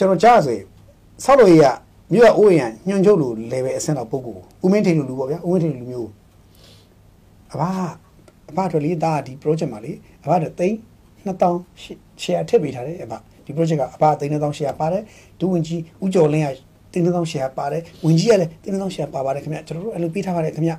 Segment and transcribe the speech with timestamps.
[0.00, 0.64] ကျွန်တော်ကြားဆိုရင်
[1.24, 1.64] ဆောက်လို့ရ
[2.12, 6.08] မြို့ကအိုးရံညွန်ချုပ်လူ level အဆင့်တော့ပုဂ္ဂိုလ်ဦးမင်းထိန်လူလူပေါ့ဗျာဦးမင်းထိန်လူမျိုး
[7.52, 7.62] အဘ
[8.50, 9.92] အဘတို့လေးဒါဒီ project မှာလေ
[10.24, 10.76] အဘတို့သိန်း
[11.26, 13.12] 2000 share ထည့်ပေးထားတယ်အဘ
[13.44, 15.02] ဒီ project ကအဘသိန်း2000 share ပါတယ်
[15.40, 16.48] ဒုဝန်ကြီးဦးကျော်လင်းက
[16.92, 20.72] သိန်း2000 share ပါတယ်ဝန်ကြီးကလည်းသိန်း2000 share ပါပါတယ်ခင်ဗျကျွန်တော်တို့အဲ့လိုပေးထားပါတယ်ခင်ဗျရ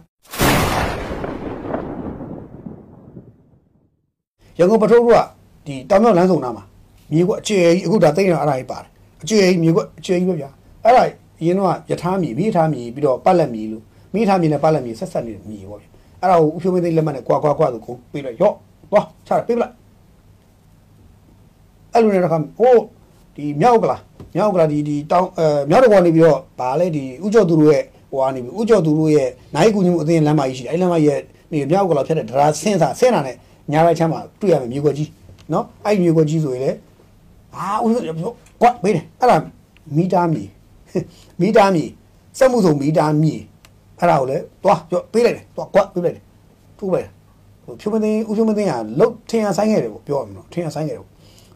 [4.61, 5.09] န်ကုန်ပထိုးက
[5.65, 6.63] ဒီတောင်မြောက်လမ်းစုံနားမှာ
[7.11, 8.91] မြေကွအကျယ်ကြီးအခုဒါသိန်းရအဲ့ဒါကြီးပါတယ်
[9.21, 10.49] အကျယ်ကြီးမြေကွအကျယ်ကြီးပဲဗျာ
[10.85, 11.03] အဲ့ဒါ
[11.41, 15.89] အရင်တော့ယထာမြေမိထားမြေပြီးတော့ပတ်လက်မြေလို့မိထားမြေနဲ့ပတ်လက်မြေဆက်ဆက်နေတဲ့မြေပေါ့ဗျာ
[16.21, 18.55] အဲ့ဒါကိုဥဖြိုးမသိလက်မှတ်နဲ့ကွာကွာကွာဆိုကိုပေးလိုက်ရော့
[18.91, 19.73] သွားချတာပေးပလိုက်
[21.93, 22.75] အဲ့လိုနဲ့တော့ဟို
[23.35, 24.01] ဒီမြောက်ကလား
[24.35, 31.19] မြောက်ကလားဒီဒီတောင်းအဲမြောက်တော့ကနေပြီးတော့ဗာလဲဒီဥကျော်သူတို့ရဲ့ဟိုကနေပြီးဥကျော်သူတို့ရဲ့နိုင်ကူညမှုအသင်းလမ်းမကြီးရှိတယ်အဲ့လမ်းမကြီးရဲ့
[31.51, 33.35] ဒီမြောက်ကလားဖြတ်တဲ့ဒရာဆင်းစာဆင်းတာနဲ့
[33.71, 35.09] ညာဘက်ချမ်းမှာတွေ့ရမယ်မြေကွက်ကြီး
[35.53, 36.71] နော်အဲ့မြေကွက်ကြီးဆိုရင်လေ
[37.55, 38.29] အာဥကွ
[38.67, 39.37] က်ပေးတယ်အဲ့ဒါ
[39.97, 40.43] မီတာမြေ
[41.41, 41.85] မီတာမြေ
[42.37, 43.33] စက်မှုစုံမီတာမြေ
[43.99, 46.23] အဲ့ဒါကိုလေသွားကြောပေးလိုက်တယ်သွားကွက်ပေးလိုက်တယ်
[46.77, 47.11] ထိုးလိုက်တယ်
[47.63, 51.09] ဟိုဖြိုးမသိဦးဖြိုးမသိကလုတ်ထင်ရဆိုင်ခဲ့တယ်ပေါ့ပြောရမယ်နော်ထင်ရဆိုင်ခဲ့တယ်ပေါ့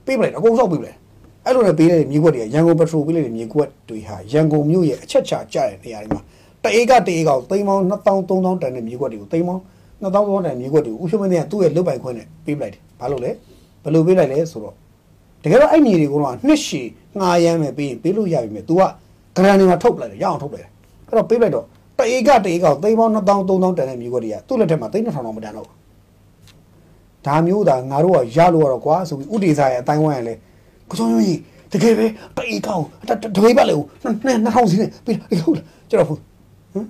[0.05, 0.97] ပေးပလိုက်အကုန်ဆောက်ပေးပလိုက်
[1.45, 6.21] အဲ့လိုနဲ့ပေးလိုက်တဲ့မြေကွက်တွေကရန်ကုန်ပက်ထရိုပေးလိုက်တဲ့မြေကွက်တွေဟာရန်ကုန်မြို့ရဲ့အချက်ချကျတဲ့နေရာတွေမှာ
[6.63, 9.61] တအေးကတအေးကောင်သိန်းပေါင်း2000 3000တန်တဲ့မြေကွက်တွေကိုသိန်းပေါင်း
[10.01, 13.31] 2000 3000တန်မြေကွက်တွေကိုဦးဖြိုးမသိကသူ့ရဲ့လုတ်ပိုင်ခွင့်နဲ့ပေးပလိုက်တယ်ဘာလို့လဲ
[13.83, 14.75] ဘယ်လိုပေးလိုက်လဲဆိုတော့
[15.45, 16.87] တကယ်တော့အဲ့မြေတွေကတော့နှစ်ရှည်
[17.19, 18.81] ငှားရမ်းမယ်ပေးရင်ပေးလို့ရပြီမယ် तू က
[19.35, 20.71] ဂရန်တွေမှာထုတ်ပလိုက်တယ်ရအောင်ထုတ်ပလိုက်တယ်
[21.07, 21.65] အဲ့တော့ပေးလိုက်တော့
[21.97, 25.75] တအေးကတအေးကောင်သိန်းပေါင်း2000 3000တန်တဲ့မြေကွက်တွေကသူ့လက်ထက်မှာသိန်း2000တော့မတန်တော့ဘူး
[27.25, 30.33] ဒါမျိုးသာငါတို့ကရလို့ရတော့ကွာဆိုပြီးဥဒေစာရဲ့အတိုင်းဝိုင်းရလဲ
[30.89, 31.39] ကိုစုံကြီး
[31.71, 32.05] တကယ်ပဲ
[32.37, 32.81] တအေးကောင်
[33.35, 33.83] တပေပတ်လေဦး
[34.25, 36.19] နှစ်2000စီးနေပြီးဟုတ်လားကျွန်တော်ဟုတ်
[36.73, 36.85] ဟမ်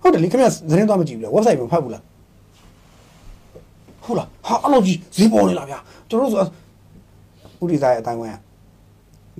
[0.00, 2.02] ဟုတ်တယ်လေခင်ဗျသတင်းသွားမကြည့်ဘူးလား website မှာဖတ်ဘူးလား
[4.04, 6.46] ဟုတ်လားဟာအဲ့လိုကြီးဈေးပေါ်နေလားဗျာကျွန်တော်တို့ဆို
[7.62, 8.36] ဥဒေစာရဲ့အတိုင်းဝိုင်းရ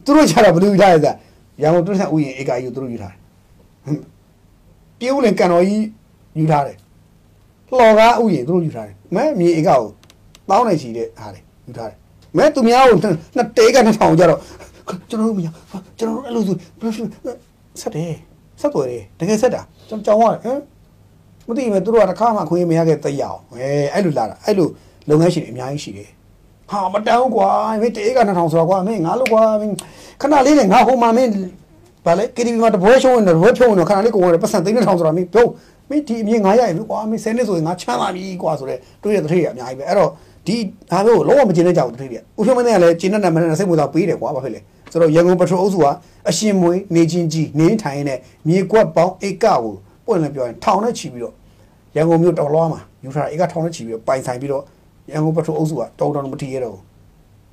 [0.04, 0.98] သူတို့ချတာဘယ်လိုယူထားလဲ
[1.62, 3.18] ရန်ကုန်တွန်းဆက်ဥယျာဉ်ဧကကြီးကိုသူတို့ယူထားတယ်
[4.98, 5.84] ပြေဦးလင်ကန်တော်ကြီး
[6.38, 6.76] ယူထားတယ်
[7.68, 9.80] လှော်ကားဥယျာဉ်သူတို့ယူထားတယ်မဲမြေဧကကို
[10.48, 11.96] တောင်းနေရှိတဲ့ဟာလေယူထားတယ်
[12.36, 14.40] မဲသူများကိုနှစ်တေးကနှစ်ထောင်ကြတော့
[15.10, 15.48] ကျွန်တော်တို့မရ
[15.98, 16.56] ကျွန်တော်တို့အဲ့လိုဆို
[17.80, 18.14] ဆက်တယ်
[18.60, 20.60] ဆက်သွယ်တယ်တကယ်ဆက်တာကျွန်တော်ကြောင်းရတယ်ဟမ်
[21.48, 24.68] မသိဘူးသူတို့ကတစ်ခါမှခွင့်မရခဲ့တရအောင်အဲအဲ့လိုလာတာအဲ့လို
[25.08, 26.10] လုပ်ငန်းရှင်တွေအများကြီးရှိတယ်
[26.70, 27.48] ဟာမတန်းကွာ
[27.80, 29.74] မင်းတေးကနှစ်ထောင်ဆိုတော့ကွာမင်းငါလို့ကွာမင်း
[30.20, 31.30] ခဏလေးနဲ့ငါဟိုမှာမင်း
[32.06, 35.46] ဗာလေ KTV မှာတပွဲရှုံးနေတယ်တပွဲဖြုံးနေတော့ခဏလေးကိုဝင်တယ်ပတ်စံသိန်းတစ်ထောင်ဆိုတာမင်းပြော
[35.90, 40.10] မင်းဒီအမြင်ငါရရပြီကွာမင်း10နှစ်ဆိုရင်ငါချမ်းသာပြီကွာဆိုတော့တွေးရတဲ့ထေးရအများကြီးပဲအဲ့တော့
[40.46, 40.56] ဒီ
[40.90, 44.60] ဒါမျိုးလုံးဝမကျင်တဲ့ကြောက်တဲ့ထေးရဥဖြုံးမင်းကလည်းကျင်းတဲ့နာမည်နဲ့စိတ်ဝင်စားပေးတယ်ကွာဘာဖြစ်လဲ
[44.92, 45.86] ဆိုတော့ရန်ကုန်ပထရိုအုပ်စုက
[46.28, 48.18] အရှင်မွေးနေချင်းကြီးနေထိုင်တဲ့
[48.48, 49.60] မြေကွက်ပေါင်းဧကကို
[50.06, 51.34] ပွင့်လည်းပြောရင်ထောင်နဲ့ချီပြီးတော့
[51.96, 54.62] ရန်ကုန်မြို့တော်လွားမှာယူထားဧကထောင်နဲ့ချီပြီးတော့ပိုင်ဆိုင်ပြီးတော့
[55.12, 56.78] ရန်ကုန်ပထရိုအုပ်စုကတော်တော်မထီရတော့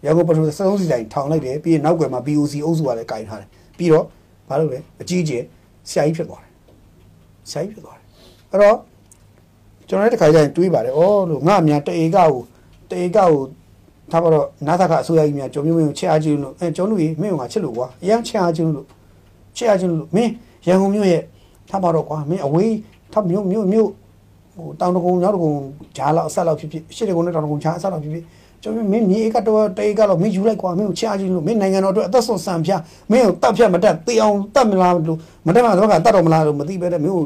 [0.06, 4.06] ရန်ကုန်ပထရိုစလုံးစီတိုင်းထောင်လိုက်တယ်ပြီးရင်နောက်ွယ်မှာ BOC အုပ်စုကလည်းကင်ထားတယ်ပြီးတော့
[4.50, 5.44] ဘာလို့လဲအကြီးကျယ်
[5.90, 6.52] ဆရာကြီးဖြစ်သွားတယ်
[7.50, 8.06] ဆရာကြီးဖြစ်သွားတယ်
[8.52, 8.78] အဲ့တော့
[9.88, 11.00] ကျွန်တော်လည်းတစ်ခါကျရင်တွေးပါတယ်ဩ
[11.30, 12.30] လို့ငါအများတအေကကို
[12.90, 13.32] တအေကကို
[14.12, 18.86] ထားပါတော့နာသကအစိုးရကြီးများကြုံမျိုးမျိုးချစ်အားချင်းလို့အဲကျွန်တော်တို့မင်းကငါချစ်လို့ကွာအရန်ချစ်အားချင်းလို့
[19.58, 20.32] ချစ်အားချင်းလို့မင်း
[20.68, 21.24] ရန်ကုန်မြို့ရဲ့
[21.70, 22.76] ထားပါတော့ကွာမင်းအဝေး
[23.14, 23.90] ထားမြို့မြို့မြို့
[24.56, 25.52] ဟိုတောင်တကုံရောက်တကုံ
[25.98, 28.24] ဂျားလောက်အဆက်လောက်ဖြစ်ဖြစ်ရှစ်တကုံနဲ့တောင်တကုံဂျားအဆက်လောက်ဖြစ်ဖြစ်
[28.64, 35.18] ကျွန်တော်မင်းမြေကတော့တေးကတော့မင်းယူလိုက်ကွာမင်းကိုချအားချင်းလို့မင်းနိုင်ငံတော်အတွက်အသက်ဆုံးဆံဖျားမင်းကိုတတ်ဖြတ်မတတ်တေးအောင်တတ်မလားလို့
[35.48, 37.26] မတတ်မှတော့ကတတ်တော်မလားလို့မသိပဲတဲ့မင်းကို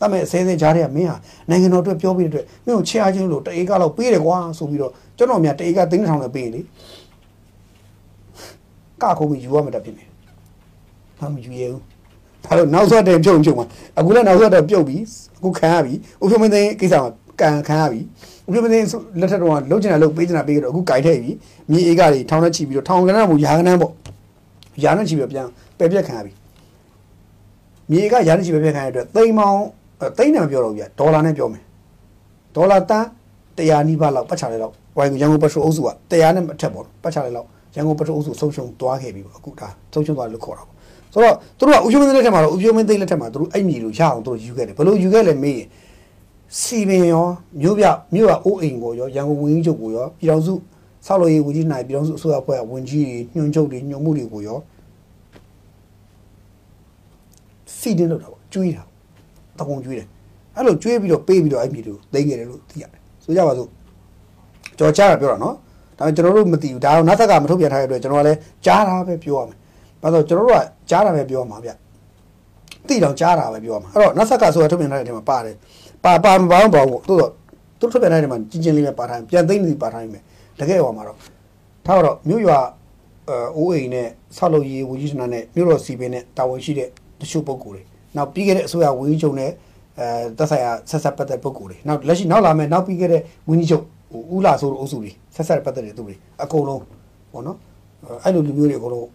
[0.00, 1.16] တတ်မဲ့ဆဲဆဲကြားတဲ့ကမင်းဟာ
[1.50, 6.60] နိုင်ငံတော်အတွက်ပြောပြီးတဲ့အတွက်မင်းကိုချအားချင်းလို့တေးကတော့ပေးတယ်ကွာဆိုပြီးတော့ကျွန်တော်များတေးကသိန်းထောင်နဲ့ပေးလေ
[9.02, 10.04] ကခုံးပြီးယူရမှာတတ်ဖြစ်နေ
[11.18, 11.89] ဘာမှယူရဘူး
[12.44, 13.66] ဒါတော့နောက်ဆက်တဲ့ပြုံပြုံမှာ
[13.98, 15.02] အခုလည်းနောက်ဆက်တဲ့ပြုတ်ပြီး
[15.38, 18.00] အခုခံရပြီဥပ္ပမသိကိစ္စမှာကန်ခံရပြီ
[18.54, 18.78] ဥပ္ပမသိ
[19.20, 21.30] လက်ထက်တော့လှုပ်ချင်တာလှုပ်ပေးချင်တာပေးကြတော့အခုကြိုက်ထည့်ပြီ
[21.70, 23.92] မြေအေးကတွေထောင်းနဲ့ချီပြီးတော့ထောင်းကနန်းမို့ရာကနန်းပေါ့
[24.84, 25.46] ရာနဲ့ချီပြီးတော့ပြန်
[25.78, 26.32] ပယ်ပြက်ခံရပြီ
[27.90, 29.62] မြေအေးကရာနဲ့ချီပယ်ပြက်ခံရတဲ့အတွက်သိန်းပေါင်း
[30.18, 31.62] သိန်းနဲ့မပြောတော့ဘူးပြဒေါ်လာနဲ့ပြောမယ်
[32.56, 33.06] ဒေါ်လာတန်း
[33.58, 37.46] 100နီးပါးလောက်ပတ်ချလိုက်တော့ဝိုင်ရန်ကုန်ပထရိုအုပ်စုက100နဲ့အထက်ပေါ့ပတ်ချလိုက်တော့
[37.76, 40.76] ရန်ကုန်ပထရိုအုပ်စုဆုံးရှုံးသွားခဲ့ပြီပေါ့အခုဒါဆုံးရှုံးသွားလို့ခေါ်တာပေါ့
[41.12, 45.66] ဆိုတော့သူတို့ကဥပ္ပမင်းသိလက်ထက်မှာတော့ဥပ္ပမင်းသိလက်ထက်မှာသူတို့အဲ့မြေလိုရအောင်သူတို့ယူခဲ့တယ်ဘယ်လိုယူခဲ့လဲမေးရင်
[46.58, 47.26] စီပင်ရော
[47.60, 47.84] မြို့ပြ
[48.14, 50.54] မြို့ကအိုးအိမ်ကိုရောရန်ကုန်ဝင်းကြီးချုပ်ကိုရောပြည်တော်စု
[51.06, 54.58] ဆောက်လို့ရေးဝန်ကြီးနိုင်ပြည်တော်စုအစိုးရအဖွဲ့ကဝန်ကြီးတွေညွှန်ချုပ်တွေညွှန်မှုတွေကိုရော
[57.78, 58.82] စီတင်လို့တာပေါ့ကျွေးတာ
[59.58, 60.06] တကုံကျွေးတယ်
[60.56, 63.68] အဲ့လိုကျွေးပြီးတော့ပေးပြီးတော့အဲ့မြေတွေကိုသိခဲ့တယ်လို့သိရတယ်ဆိုကြပါစို့
[64.78, 65.54] ကြော်ချတာပြောတာနော်
[65.98, 69.58] ဒါပေမဲ့ကျွန်တော်တို့မသိဘူးဒါတော့နောက်သက်ကမထုတ်ပြန်ထားတဲ့အတွက်ကျွန်တော်ကလည်းကြားတာပဲပြောရမယ်
[70.02, 71.70] ဘာလို့ကျွန်တော်တို့ကကြားတာပဲပြောမှာဗျ
[72.88, 75.54] သိတော့ကြားတာပဲပြောမှာအဲ့တော့နောက်ဆက်ကဆိုရထုတ်ပြန်ထားတဲ့အထဲမှာပါတယ်
[76.04, 77.30] ပါပါမပေါင်းပါဘူးတိုးတော့
[77.78, 80.22] သူထုတ်ပြန်ထားတဲ့ထဲမှာကြီးချင်းလေးပဲပါထားပြန်သိမ့်နေပါထားနေမယ်
[80.58, 81.16] တကယ်ဟောမှာတော့
[81.86, 82.58] ထားတော့မြို့ရွာ
[83.56, 84.06] အိုးအိမ်နဲ့
[84.36, 86.88] ဆောက်လုပ်ရေးဝန်ကြီးဌာနနဲ့မြို့တော်စီပင်နဲ့တာဝန်ရှိတဲ့
[87.20, 87.82] တချို့ပုဂ္ဂိုလ်တွေ
[88.16, 89.50] နောက်ပြီးခဲ့တဲ့အစိုးရဝန်ကြီးချုပ်နဲ့
[89.98, 90.06] အဲ
[90.38, 96.80] သက်ဆိုင်ရာဆက်ဆက်ပတ်သက်ပုဂ္ဂိုလ်တွေနောက်လက်ရှိနောက်လာမယ့်နောက်ပြီးခဲ့တဲ့ဝန်ကြီးချုပ်ဟိုဦးလာဆိုတဲ့အုပ်စုတွေဆက်ဆက်ပတ်သက်တဲ့သူတွေအကုန်လုံး
[97.32, 97.56] ပေါ့နော်
[98.24, 99.08] အဲ့လိုလူမျိုးတွေအကုန်လုံး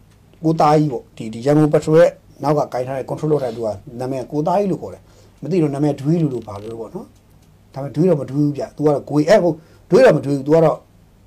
[0.43, 2.11] ကိုသားကြီးပေါ့ဒီဒီရန်ကုန်ပက်ထရိုရဲ့
[2.43, 3.67] နောက်ကဂိုင်းထားတဲ့ control လုပ်တဲ့သူက
[3.99, 5.01] နာမည်ကိုသားကြီးလို့ခေါ်တယ်
[5.43, 7.05] မသိတော့နာမည်ဒွေးလူလို့ပါလို့ပေါ့နော်
[7.73, 9.55] ဒါပေမဲ့ဒွေးတော့မဒွေးဘူးဗျ तू ကတော့ကိုယ်အဲ့ဟုတ်
[9.89, 10.77] ဒွေးတော့မဒွေးဘူး तू ကတော့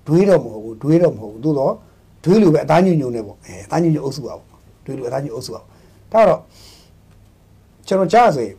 [0.07, 1.75] ဒွေးတော့မဟုတ်ဘူးဒွေးတော့မဟုတ်ဘူးသို့တော့
[2.25, 4.49] ဒွေးလူပဲအသားညွညွနေပေါ့အဲအသားညွညွအုပ်စုပါပေါ့
[4.85, 5.61] ဒွေးလူအသားညွအုပ်စုပါ
[6.13, 6.41] ဒါတော့
[7.87, 8.55] ကျွန်တော်ကြားဆိုရင်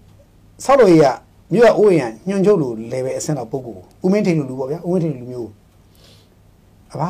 [0.66, 1.06] ဆောက်လို့ရ
[1.54, 5.50] မြို့ရအိုးရညွန်ချုပ်လူ level အဆင့်တော့ပုံကိုဦးမင်းထိန်လူလူပေါ့ဗျာဦးမင်းထိန်လူမျိုး
[6.94, 7.02] အဘ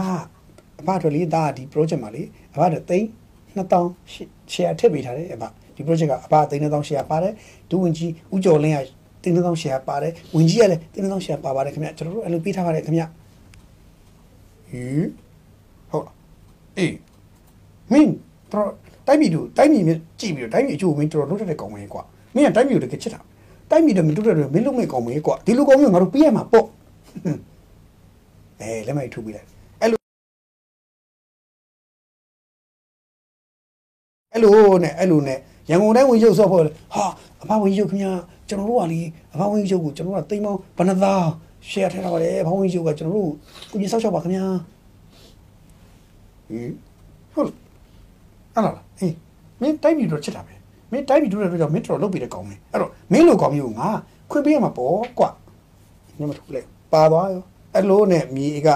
[0.81, 3.07] အဘတို့လေဒါဒီ project မှာလေအဘတို့သိန်း
[3.57, 5.43] 2000 share ထည့်ပေးထားတယ်အဘ
[5.75, 7.33] ဒီ project ကအဘသိန်း2000 share ပါတယ်
[7.69, 8.79] ဒုဝန်ကြီးဦးကျော်လင်းက
[9.23, 13.03] သိန်း2000 share ပါတယ်ဝန်ကြီးကလည်းသိန်း2000 share ပါပါတယ်ခင်ဗျကျွန်တော်တို့အဲ့လိုပေးထားပါတယ်ခင်ဗျ
[14.69, 14.81] ဟီ
[15.91, 16.15] ဟုတ်လား
[16.77, 16.95] အေး
[17.91, 18.11] မင်း
[18.51, 18.69] တော့
[19.07, 22.03] တိုက်ပြည်တို့တိုက်ပြည်မြကြည့်ပြီးတော့တိုက်ပြည်အကျိုးမင်းတော်တော်လုပ်တဲ့ကောင်မင်းကွာ
[22.35, 23.19] မင်းကတိုက်ပြည်တို့တကယ်ချစ်တာ
[23.71, 26.65] တိုက်ပြည်တို့မတူတဲ့မင်းလုံးမဲ့ကောင်မင်းကွာဒီလိုကောင်မင်းငါတို့ပေးရမှာပေါ့
[28.61, 29.47] အဲလက်မိုက်ထုတ်ပြီးလိုက်
[34.39, 35.37] အဲ့လိုနဲ့အဲ့လိုနဲ့
[35.69, 37.05] ရန်ကုန်တိုင်းဝင်ရုပ်ဆော့ဖို့ဟာ
[37.41, 38.11] အဖဝင်ရုပ်ခင်ဗျာ
[38.49, 39.01] ကျွန်တော်တို့ကလေ
[39.33, 41.23] အဖဝင်ရုပ်ကိုကျွန်တော်တို့ကတိမ်မောင်းဘဏ္ဍသား
[41.69, 43.31] share ထဲထားပါတယ်အဖဝင်ရုပ်ကကျွန်တော်တို့
[43.71, 44.45] ကိုကြီးဆောက်ရှောက်ပါခင်ဗျာ
[46.49, 46.71] ဟင်
[47.33, 47.51] ဟုတ်
[48.55, 49.13] အဲ့လားအေး
[49.61, 50.53] မင်းတိုင်းပြည်တော့ချစ်တာပဲ
[50.91, 53.89] မင်းတိုင်းပြည်တို့လည်းတော့မင်းတော်လုပ်ပြီးတဲ့ကောင်းမယ်အဲ့တော့မင်းလိုကောင်းမျိုးငါ
[54.31, 55.29] ခွင့်ပေးရမှာပေါ့ကွာ
[56.19, 56.61] ညမထုတ်လေ
[56.93, 57.43] ပါသွားရော
[57.75, 58.69] အဲ့လိုနဲ့မြေက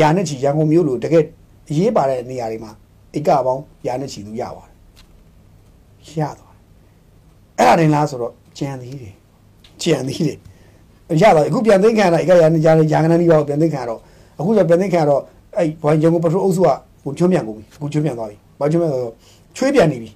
[0.00, 1.24] ရာနဲ့ချီရန်ကုန်မြို့လိုတကယ်
[1.70, 2.72] အရေးပါတဲ့နေရာတွေမှာ
[3.16, 4.74] ဧကပေါင်းရာနဲ့ချီသူရပါတယ်
[6.20, 6.54] ရသွား
[7.58, 9.14] တယ်အဲ့ဒါတင်လားဆိုတော့ကြံသေးတယ်
[9.82, 10.38] ကြံသေးတယ်
[11.22, 14.00] ရတော့အခုပြန်သိမ်းခံရတာဧကရာနဲ့ရာရာခဏနီးပါပြန်သိမ်းခံရတော့
[14.38, 15.22] အခုဆိုပြန်သိမ်းခံရတော့
[15.56, 16.68] အဲ့ဘိုင်းဂျုံကိုပထရိုးအုပ်စုက
[17.02, 19.14] ဟိုချွန်းပြန်ကုန်ပြီအခုချွန်းပြန်သွားပြီဘာချွန်းပြန်ဆိုတော့
[19.56, 20.10] ချွေးပြန်နေပြီ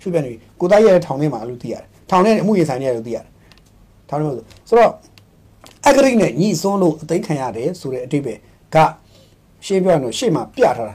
[0.00, 3.30] ချွေးပြန်နေပြီကိုသားရဲ့ထောင်ထဲမှာလို့သိရတယ်ထောင်ထဲအမှုရင်ဆိုင်နေရလို့သိရတယ်
[4.08, 4.92] ထောင်ထဲမှာဆိုဆိုတော့
[5.86, 8.34] အဂရိနဲ့ညီစွန်းလို့အသိခံရတယ်ဆိုတဲ့အတိတ်ပဲ
[8.74, 8.76] က
[9.66, 10.94] ရှင်းပြရတော့ရှေ့မှာပြထားတာ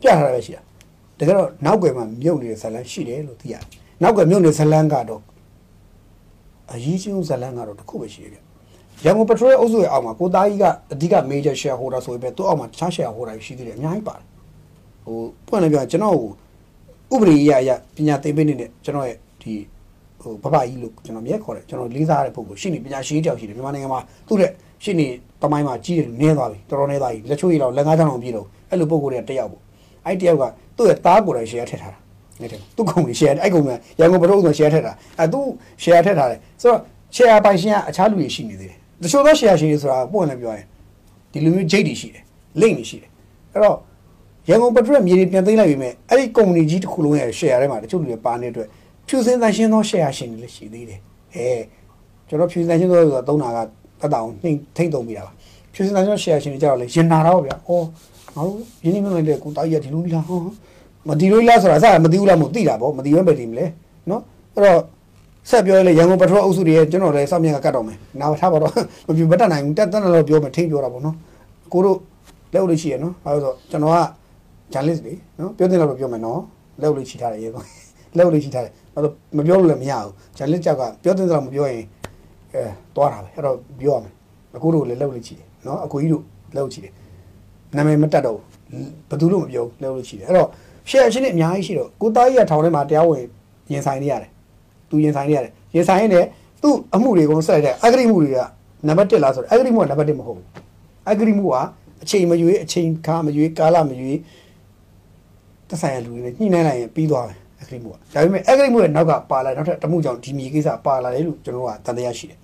[0.00, 0.62] ပြထားတာပဲရှိတာ
[1.18, 3.64] တကယ်တော့နောက်ွယ်မှာမြုပ်နေတဲ့ဇလန်းရှိတယ်လို့သိရတယ်
[4.02, 5.22] နောက်ွယ်မြုပ်နေတဲ့ဇလန်းကတော့
[6.72, 8.38] အရေးကြီးဆုံးဇလန်းကတော့တစ်ခုပဲရှိတယ်ဗျ
[9.04, 14.24] ရန်ကုန်ပထရိုရဲ့အုပ်စုရဲ့အောက်မှာကိုသားကြီးကအဓိက major shareholder ဆိုပေမဲ့သူ့အောက်မှာတခြား shareholder ရှိသေးတယ်အများကြီးပါတယ်
[15.04, 16.16] ဟိုပွင့်လည်းပြောကျွန်တော်
[17.14, 19.52] ဥပဒေအရအရပညာသိပ္ပံနေတဲ့ကျွန်တော်ရဲ့ဒီ
[20.22, 24.50] ဟိုဘဘကြီးလို့ကျွန်တော်မြဲခေါ်တယ်ကျွန်တော်လေးစားတဲ့ပုံကိုရှင်းနေပညာရှိတယောက်ရှိတယ်မြန်မာနိုင်ငံမှာသူ့တဲ့
[24.84, 25.06] ရှင်းနေ
[25.42, 29.62] တမိုင်းမှာကြီးတယ်နည်းသွားပြီတော်တော်နည်းသွားပြီလက်ချိုးရည်တော့လက်ငါးချောင်းအောင်ပြည့်တော့အဲ့လိုပုံကိုတွေကတယောက်ပေါ့
[30.06, 30.44] အဲ့တယောက်က
[30.76, 31.98] သူ့ရဲ့သားကိုယ်တိုင် share ထည့်ထားတာ
[32.40, 35.40] နေတယ်သူ့ကုမ္ပဏီ share အဲ့ကုမ္ပဏီရန်ကုန်ပထုံးဆို share ထည့်တာအဲ့သူ
[35.82, 36.80] share ထည့်ထားတယ်ဆိုတော့
[37.16, 40.66] share ပိုင်ရှင်ကအခြားလူတွေရှိနေသေးတယ်တချို့သော share ရှင်တွေဆိုတာပွင့်လည်းပြောရင်
[41.32, 42.22] ဒီလိုမျိုး jade တွေရှိတယ်
[42.60, 43.10] link တွေရှိတယ်
[43.52, 43.76] အဲ့တော့
[44.48, 48.68] ရန်ကုန်ပထရက်မြေတွေပြန်သိမ်းလိုက်ပြီမဲ့အဲ့ဒီကုမ္ပဏီကြီးတစ်ခုလုံးရဲ့ share ထဲမှာတချို့လူတွေပါနေတဲ့အတွက်
[49.08, 51.00] ဖြူစင်သန့်ရှင်းသော share ရှင်တွေလည်းရှိသေးတယ်
[51.34, 51.48] အဲ
[52.28, 53.58] ကျွန်တော်ဖြူစင်သန့်ရှင်းသောဆိုတာသုံးတာက
[54.02, 55.32] တတောင်နှိမ့်ထိမ့်သုံးမိတာပါ
[55.72, 57.86] ဖြူစင်သန့်ရှင်း share ရှင်တွေကြတော့လေရင်နာတော့ဗျာအော်
[58.34, 60.38] ငါတို့ရင်းနှီးမြှုပ်နှံတဲ့ကိုတာကြီးကဒီလိုလားဟော
[61.08, 63.66] မဒီလိုလားဆိုတာစမသိဘူးလားမသိတာပေါ့မသိဘဲပဲဒီမလဲ
[64.10, 64.20] နော်
[64.54, 64.78] အဲ့တော့
[65.50, 68.72] ဆက်ပြောလေရန်ကုန်ပထရက်အုပ်စုတွေကျွန်တော်လည်းစောင့်မြင်ကကတ်တော့မယ်နားထားပါတော့
[69.06, 71.16] မပြမတတ်နိုင်ဘူးတက်တက်တော့ပြောမယ်ထိပြောတာပေါ့နော်
[71.72, 71.98] ကိုတို့
[72.52, 73.98] လက်လို့ရှိရနော်အဲဒါဆိုကျွန်တော်က
[74.72, 76.40] journalist တွေနော်ပြောတင်တော့ပြောမယ်နော်
[76.80, 77.62] လက်လို့ချီထားတယ်ရေကော
[78.16, 81.82] လက်လို့ချီထားတယ်အဲ့တော့မပြောလို့လည်းမရဘူး journalist ကြောက်ကပြောတင်တော့မပြောရင်
[82.54, 82.62] အဲ
[82.96, 84.12] သွားတာပဲအဲ့တော့ပြောရမယ်
[84.56, 86.22] အခုတို့လည်းလက်လို့ချီတယ်နော်အကိုကြီးတို့
[86.54, 86.92] လက်လို့ချီတယ်
[87.76, 88.38] နာမည်မတက်တော့
[89.08, 90.48] ဘယ်သူလို့မပြောလက်လို့ချီတယ်အဲ့တော့
[90.88, 93.24] share ချင်းတွေအများကြီးရှိတော့ကိုသားကြီးကထောင်ထဲမှာတရားဝင်
[93.72, 94.30] ရင်ဆိုင်နေရတယ်
[94.90, 96.20] သူရင်ဆိုင်နေရတယ်ရင်ဆိုင်နေ
[96.62, 98.38] သူ့အမှုတွေကုန်ဆက်လိုက်တဲ့အဂရိမှုတွေက
[98.86, 100.46] နံပါတ်1လားဆိုတော့အဂရိမှုကနံပါတ်1မဟုတ်ဘူး
[101.08, 101.56] အဂရိမှုက
[102.02, 104.18] အချိန်မရွေးအချိန်ခါမရွေးကာလမရွေး
[105.68, 112.38] သက်ဆိုင်ရာလူတွေနဲ့ညှိနှိုင်းလိုက်ရင်ပြီးသွားတယ်အဂရိမှုကဒါပေမဲ့အဂရိမှုရဲ့နောက်ကပါလာနောက်ထပ်တမှုကြောင့်ဒီမြေကိစ္စပါလာတယ်လို့ကျွန်တော်ကတန်တရားရှိတယ်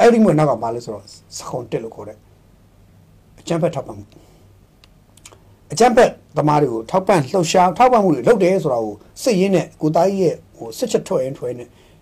[0.00, 1.04] အဂရိမှုရဲ့နောက်ကပါလဲဆိုတော့
[1.36, 2.18] စခုံတက်လို့ခေါ်တယ်
[3.48, 4.04] အချမ်းဖက်ထောက်ပံ့မှု
[5.72, 11.58] အချမ်းဖက်သမားတွေကိုထောက်ပံ့လှုပ်ရှားထောက်ပံ့မှုတွေလုပ်တယ်ဆိုတာကိုစစ်ရင်းနဲ့ကိုသားကြီးရဲ့ဟိုစစ်ချက်ထွက်ရင်ထွက်ရင်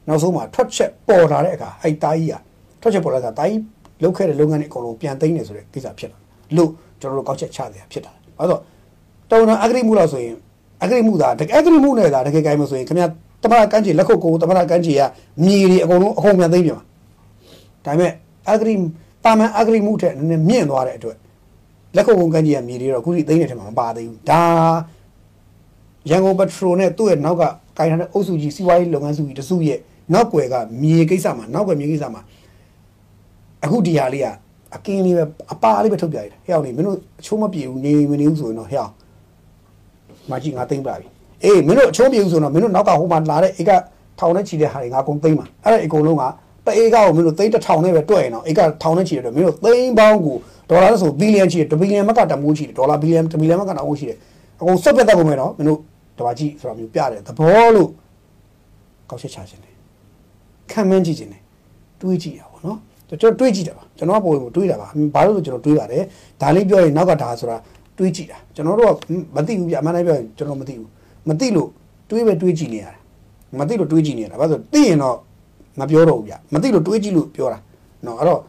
[0.08, 2.34] နောက်ဆုံးမှာထွက်ချက်ပေါ်လာတဲ့အခါအဲ့သားကြီးက
[2.80, 3.62] ထွက်ချက်ပေါ်လာတဲ့အခါသားကြီး
[4.02, 6.18] လုပ်ခဲ့တဲ့လုပ်ငန်းတွေအကုန်လုံးပြန်သိမ်းနေဆိုတဲ့ကိစ္စဖြစ်လာ
[6.56, 8.60] လို့ကျွန်တော်တို့ကောက်ချက်ချတယ်ဖြစ်တာ။အဲ့တော့
[9.30, 10.34] တော်တော်အဂရိမှုလို့ဆိုရင်
[10.82, 13.08] အဂရိမှုသာတကယ်အဂရိမှုနဲ့သာတကယ်ကိုင်းမဆိုရင်ခင်ဗျာ
[13.42, 15.02] တမရကန်းချီလက်ခုပ်ကိုတမရကန်းချီက
[15.44, 16.84] မြေတွေအကုန်လုံးအကုန်ပြန်သိမ်းပြန်ပါ။
[17.84, 18.12] ဒါပေမဲ့
[18.50, 18.74] အဂရိ
[19.24, 21.16] တာမန်အဂရိမှုထက်နည်းနည်းမြင့်သွားတဲ့အတွက်
[21.94, 24.42] လက်ခုပ်ကုန်ကန်းချီကမြေတွေတော့အခုထိသိမ်းနေတယ်မှာမပါသေးဘူး။ဒါ
[26.10, 27.42] ရန်ကုန်ပထရိုနဲ့သူ့ရဲ့နောက်က
[27.78, 29.78] ကိုင်ထားတဲ့အုပ်စုကြီးစီးပွားရေးလုပ်ငန်းစုကြီးတစုရဲ့
[30.14, 32.22] နောက်ွယ်ကမြေကိစ္စမှာနောက်ွယ်မြေကိစ္စမှာ
[33.64, 34.26] အခုဒီဟာလေးက
[34.74, 38.92] အကင်းလေးပဲအပါလေးပဲထုတ်ပြရတယ်ဟဲ့အောင်နေမင်းတို့အချိုးမပြေဘူးနေမနေဘူးဆိုရင်တော့ဟဲ့အောင်
[40.30, 41.06] မကြီးငါသိမ့်ပါပြီ
[41.44, 43.70] အေးမင်းတို့အချိုးပြေဘူးဆိုတော့မင်းတို့နောက်ကဟိုမှာလာတဲ့ဧက
[44.18, 46.22] ထောင်နဲ့ချီတဲ့ဟာတွေငါကုန်သိမ့်ပါအဲ့ဒါအကုန်လုံးက
[46.66, 50.36] တဧကကိုမင်းတို့သိန်းတစ်ထောင်နဲ့ပဲတွက်ရင်တော့ဧကထောင်နဲ့ချီတယ်မင်းတို့သိန်းပေါင်းကို
[50.70, 54.16] ဒေါ်လာဆိုဘီလီယံချီတယ်ဘီလီယံမကတမိုးချီတယ်ဒေါ်လာဘီလီယံဘီလီယံမကတမိုးချီတယ်
[54.60, 55.80] အကုန်စက်ပြတ်တတ်ကုန်မယ်နော်မင်းတို့
[56.18, 57.88] တဘာကြီးဆိုတာမျိုးပြတယ်သဘောလို့
[59.10, 59.74] ကောက်ချက်ချခြင်းတယ်
[60.70, 61.42] ခံမှန်းကြည့်ခြင်းတယ်
[62.00, 66.02] တွေးကြည့်တာပေါ့နော်ကျွန်တော်တွေးကြည့်တာပါကျွန်တော်ကပုံပုံတွေးတာပါဘာလို့လဲကျွန်တော်တွေးပါတယ်
[66.40, 67.56] ဒါလေးပြောရင်နောက်ကဒါဆိုတာ
[67.98, 68.92] တွေးကြည့်တာကျွန်တော်တို့က
[69.36, 70.88] မသိဘူးပြအမှန်တိုင်းပြောရင်ကျွန်တော်မသိဘူး
[71.28, 71.68] မသိလို့
[72.10, 72.96] တွေးပဲတွေးကြည့်နေရတယ်
[73.58, 75.16] မသိလို့တွေးကြည့်နေရတာဘာလို့သိရင်တော့
[75.80, 77.58] မပြောတော့ဘူးဗျမသိလို့တွေးကြည့်လို့ပြောတာ
[78.06, 78.40] နော်အဲ့တော့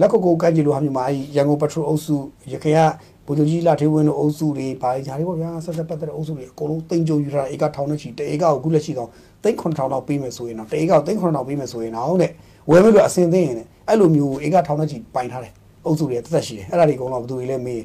[0.00, 2.16] လက်ကုတ်ကိုကန့်ကြည့်လို့ဟာမျိုးမှာအဲရန်ကုန်ပက်ထရိုအုပ်စု
[2.52, 2.80] ရခိုင်က
[3.26, 9.08] ဘုဒ္ဓကြီးလာထေးဝင်းတို့အုပ်စုတွေဘာတွေညာတွေပေါ့ဗျာဆက်ဆက်ပတ်သက်တဲ့အုပ်စုတွေအကုန်လုံးတိမ်ကြုံယူထားတာဧကထောင်နဲ့ချီတဧကကိုခုလက်ရှိတော့
[9.42, 12.30] သိန်း9000လောက်ပေးမယ်ဆိုရင်တော့တဧကကိုသိန်း9000ပေးမယ်ဆိုရင်တော့တဲ့
[12.70, 15.52] ဝယ်မလို့အစင်သိရင်လည်းအဲ့လိုမျိုးဧကထောင်နဲ့ချီပိုင်ထားတယ်
[15.86, 17.82] အုပ်စုတွေတက်သက်ရှိတယ်အဲ့ဒါတွေအကုန်လုံးဘယ်သူတွေလဲမေး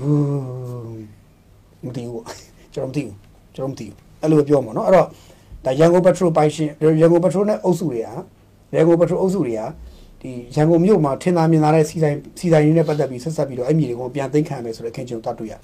[0.00, 1.02] ဟူး
[1.84, 2.24] မသိဘူး
[2.74, 3.16] ကျွန်တော်မသိဘူး
[3.54, 5.06] ကျွန်တော်မသိဘူးအဲ့လိုပြောမှာနော်အဲ့တော့
[5.64, 6.68] ဒါရန်ကုန်ပက်ထရိုပိုင်ရှင်
[7.00, 8.08] ရန်ကုန်ပက်ထရိုနဲ့အုပ်စုတွေက
[8.74, 9.60] ရန်ကုန်ပက်ထရိုအုပ်စုတွေက
[10.22, 15.60] ဒီရန်ကုန်မြို့မှာထင်သာမြင်သာတဲ့စီဆိုင်စီဆိုင်ရင်းနဲ့ပတ်သက်ပြီးဆက်ဆက်ပြီးတော့အဲ့မြေတွေကိုပြန်သိမ်းခံမယ်ဆိုတဲ့ခင်ဗျုံတွားတွေ့ရတယ်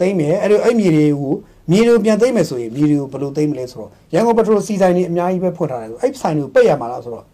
[0.00, 1.32] သိမ်းမယ်အဲ့လိုအဲ့မြေတွေကို
[1.70, 7.24] မြေတွေကိုပြန်သိမ်းမယ်ဆိုရင်မြေတွေကိုဘယ်လိုသိမ်းမလဲဆိုတော့ရန်ကုန်ပက်ထရိုစီဆိုင်တွေအများကြီးပဲဖွင့်ထားတယ်ဆိုအဲ့ဆိုင်တွေကိုပိတ်ရမှာလားဆိုတော့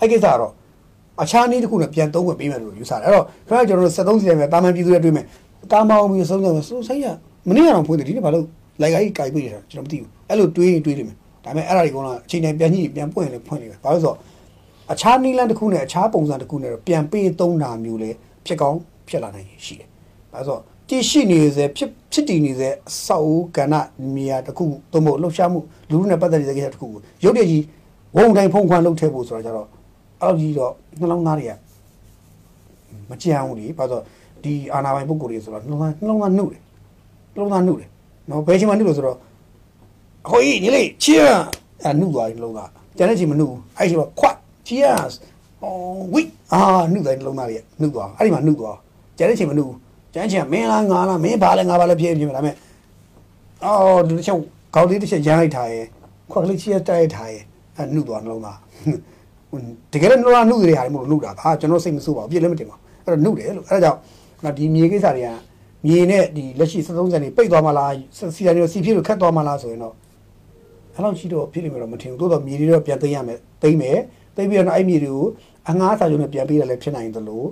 [0.00, 0.52] အဲ့ကိစ္စကတော့
[1.22, 5.24] အခြားနည်းတစ်ခုနဲ့ပြန်သုံးဝင်ပေးမယ်လို့ယူဆတယ်အဲ့တော့ခဏကျွန်တော်တို့73စီဆိုင်ပဲတာမန်ပြည်သူတွေတွေ့မယ်
[5.72, 7.06] တာမောင်းပြီးဆုံးဆုံးဆိုဆိုင်ရ
[7.48, 8.44] မနေ့ကတော့ဖွင့်တယ်ဒီနေ့ဘာလို့
[8.80, 14.16] လိုက်ကြီးကြိုက်ပြီးနေတာကျွန်တော်မသိဘူးအဲ့လိုတွေးရင်တွေးလိမ့်မယ်ဒါပေမဲ့အဲ့ဒါတွေကတော့အချိန်တိုင်းပြန်ညှိပြန်ပွင့်ရင်လည်းဖွင့်နေတယ်ဘာလို့ဆိုတော့
[14.92, 18.16] အခြားနီလန်တစ်ခုနဲ့အခြားပုံစံတစ်ခုနဲ့တော့ပြန်ပေးသုံးတာမျိုးလည်း
[18.46, 18.78] ဖြစ်ကောင်း
[19.08, 19.88] ဖြစ်လာနိုင်ရှိတယ်
[20.32, 23.74] ဘာလို့ဆိုတော့တည်ရှိနေစေဖြစ်ဖြစ်တည်နေစေအဆောက်အဦကဏ္ဍ
[24.16, 27.64] နေရာတစ်ခုသို့မဟုတ်လှုပ်ရှားမှုလူလူနဲ့ပတ်သက်နေတဲ့ကိစ္စတစ်ခုကိုရုပ်တရက်ကြီး
[28.16, 29.68] ဝုံတိုင်းဖုံခွမ်းလှုပ်ထည့်ဖို့ဆိုတာကြတော့
[30.22, 31.52] အဲ့လိုကြီးတော့နှလုံးသားတွေက
[33.10, 34.02] မကြံဘူးလေဘာလို့
[34.44, 36.62] ဒီအာနာပိုင်ပုဂ္ဂိုလ်တွေဆိုတော့နှလုံးသားနှလုံးသားနှုတ်တယ်
[37.34, 37.88] နှလုံးသားနှုတ်တယ်
[38.30, 39.16] နော်ဘယ်ချိန်မှနှုတ်လို့ဆိုတော့
[40.26, 41.28] အခိုကြီးညီလေး cheer
[41.82, 44.36] အဲ့နှုတ်သွားပြီနှလုံးသားကျန်တဲ့ချိန်မနှုတ်ဘူးအဲ့ချိန်မှာခွတ်
[44.68, 45.14] cheers
[45.62, 46.62] အော်ဝိအာ
[46.92, 48.76] နှုတ်တယ်နှလုံးသားတွေကနှုတ်သွားအဲ့ဒီမှာနှုတ်သွား
[49.18, 49.78] ကျန်တဲ့ချိန်မနှုတ်ဘူး
[50.14, 52.54] ကျန်တဲ့ချိန်ကမင်းလားငါလားမင်းဘာလဲငါဘာလဲဖြစ်ဖြစ်ဒါပေမဲ့
[53.64, 54.36] အော်ဒီတစ်ချက်
[54.74, 55.84] ကောက်လေးတစ်ချက်ရမ်းလိုက်ထားရဲ့
[56.30, 57.42] ခွက်ကလေး cheer တိုက်လိုက်ထားရဲ့
[57.76, 58.58] အဲ့နှုတ်သွားနှလုံးသား
[59.92, 65.30] တကယ်လည်းနှလုံးသားနှုတ်ရတဲ့ဟာတွေမဟုတ်လို့နှုတ်တာဒါကျွန်တော်စိတ်မဆိုးပါဘူးပြည့်လည်းမတင်ပါဘူးအဲ့တော့နှုတ်တယ်လို့အဲ့ဒါကြောင့်ဒီမြေကိစ္စတွေက
[65.86, 67.92] မြေနဲ့ဒီလက်ရှိ73စံတွေပိတ်သွားမှလား
[68.36, 69.94] စီရနေစီဖြစ်လို့ခတ်သွားမှလားဆိုရင်တော့
[70.94, 73.98] အဲ့လောက်ရှိတော့ဖြစ်လိမ့်မယ်တော့မထင်ဘူးသို့တော့မြေတွေတော့ပြန်သိမ်းရမယ်သိမ်းမယ်
[74.36, 75.26] သိမ်းပြီးတော့အဲ့မြေတွေကို
[75.68, 77.46] အငှားစာချုပ်နဲ့ပြန်ပေးရလဲဖြစ်နိုင်တယ်လို့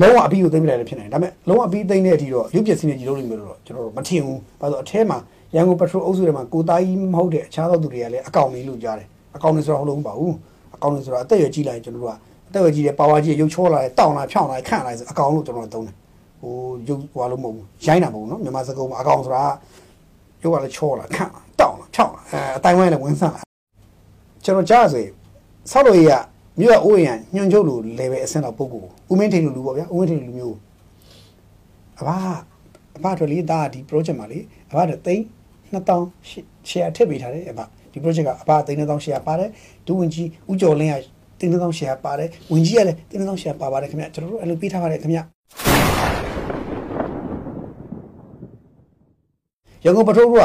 [0.00, 5.18] လုံးဝအပြီးကိုသိမ်းပြလိုက်လည်းဖြစ်နိုင်တယ်ဒါပေမဲ့လုံးဝအပြီးသိမ်းတဲ့အထိတော့ရုပ်ပျက်စီးနေကြည့်လို့လိမ့်မယ်လို့တော့ကျွန်တော်တို့မထင်ဘူးဘာလို့အထဲမှာ
[5.54, 10.34] ရန်ကုန်ပက်ထရိုအုပ်စုထဲမှာကိုသားကြီးမဟုတ်တဲ့အခြားသောသူတွေကလည်းအကောင့်လေးလို့ကြားတယ်အကောင့်လေးဆိုတော့ဟုတ်လို့မပါဘူး
[10.74, 12.14] အကောင့်လေးဆိုတော့အသက်ရွယ်ကြီးလိုက်ကျွန်တော်တို့က
[12.48, 15.94] အသက်ရွယ်ကြီးတဲ့ပါဝါကြီးရုပ်ချောလာတယ်တောင်းလာဖြောင်းလာခန့်လာဆိုအကောင့်လို့ကျွန်တော်တို့သုံးတယ်
[16.40, 16.52] ဟို
[16.88, 19.44] ရုပ်ဟွာလို့မဟုတ်ဘူးရိုင်းတာမဟုတ်ဘူးနော်မြန်မာစကားမှာအကောင်ဆိုတာ
[20.42, 23.42] ရုပ်ကလည်းချောလာခန့်လာတောင်းလာဖြောင်းလာအဲအတိုင်းဝိုင်းလည်းဝင်ဆန့်လာ
[24.44, 25.04] ကျွန်တော်ကြားဆို
[25.70, 26.12] ဆောက်လို့ရ
[26.60, 30.56] မြို့ရအိုးရန်ညွန့်ချုပ်လို level အဆင့်တော့ပုံကိုဦးမင်းထင်လူလူပေါ့ဗျာဦးမင်းထင်လူမျိုး
[32.00, 32.08] အဘ
[32.96, 34.38] အဘတို့လေးဒါဒီ project မှာလေ
[34.70, 35.22] အဘတို့သိန်း
[35.72, 37.60] 2000 share ထည့်ပေးထားတယ်အဘ
[37.92, 39.50] ဒီ project ကအဘသိန်း2000 share ပါတယ်
[39.86, 45.18] ဒူဝင်ကြီးဦးကျော်လင်းကတင်းနှောင်းရှယ်ပါတယ်ဝင်ကြီးကလည်းတင်းနှောင်းရှယ်ပါပါတယ်ခင်ဗျကျွန်တော်တို့အဲ့လိုပေးထားပါတယ်ခင်ဗျ
[49.84, 50.36] ရန်ကုန်ပထိုးက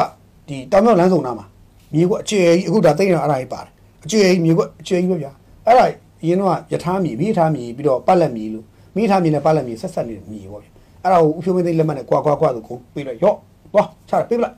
[0.48, 1.46] ဒီတောင်မြောက်လမ်းဆောင်နားမှာ
[1.92, 3.72] မြေကွက်အကျယ်ကြီးအခုဒါသိနေတာအဲ့ဒါကြီးပါတယ်
[4.04, 5.32] အကျယ်ကြီးမြေကွက်အကျယ်ကြီးပဲဗျာ
[5.66, 5.84] အဲ့ဒါ
[6.22, 8.64] အရင်တော့ယထာမြေမိထားမြေပြီးတော့ပတ်လက်မြေလို့
[8.96, 10.70] မိထားမြေနဲ့ပတ်လက်မြေဆက်ဆက်နေတဲ့မြေပေါ့ဗျာ
[11.02, 13.36] အဲ့ဒါကိုဥဖြိုးမသိလက်မှတ်နဲ့ကွာကွာကွာဆိုကိုပေးလိုက်ရော့
[13.72, 14.56] သွားချတာပေးပလိုက်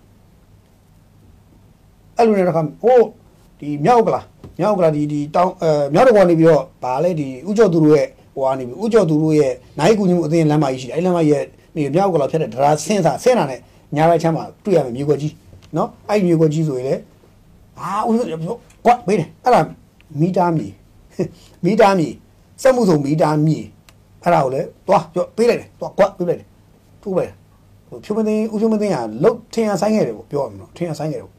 [2.16, 3.06] အဲ့လိုနဲ့တော့ဟိုး
[3.60, 4.24] ဒီမြောက်ကလား
[4.60, 13.60] မြောက်ကလားဒီဒီတောင်းအဲမြောက်တော်ကနေပြီးတော့ဗာလဲဒီဥကျော်သူတို့ရဲ့ဟိုကနေပြီးဥကျော်သူတို့ရဲ့နိုင်ကူညမှုအသင်းလမ်းမကြီးရှိတယ်အဲ့လမ်းမကြီးရဲ့ဒီမြောက်ကလားဖြတ်တဲ့ဒရာဆင်းစာဆင်းတာနဲ့
[13.96, 15.32] ညာဘက်ချမ်းမှာတွေ့ရမယ်မြေကွက်ကြီး
[15.76, 16.94] နော်အဲ့မြေကွက်ကြီးဆိုရင်လေ
[17.80, 18.24] အာဥစ္စာ
[18.84, 19.60] ကွက်ပေးတယ်အဲ့ဒါ
[20.20, 20.68] မီတာမြေ
[21.64, 22.08] မီတာမြေ
[22.62, 23.58] စက်မှုစုံမီတာမြေ
[24.22, 26.48] အဲ့ဒါကိုလေသွားကြောပေးလိုက်တယ်သွားကွက်ပေးလိုက်တယ်
[27.02, 27.32] ထိုးလိုက်
[27.88, 31.34] ဟိုဖြိုးမသိဦးဖြိုးမသိကလုတ်ထင်ရဆိုင်ခဲ့တယ်ပေါ့ပြောရမယ်နော်ထင်ရဆိုင်ခဲ့တယ်ပေါ့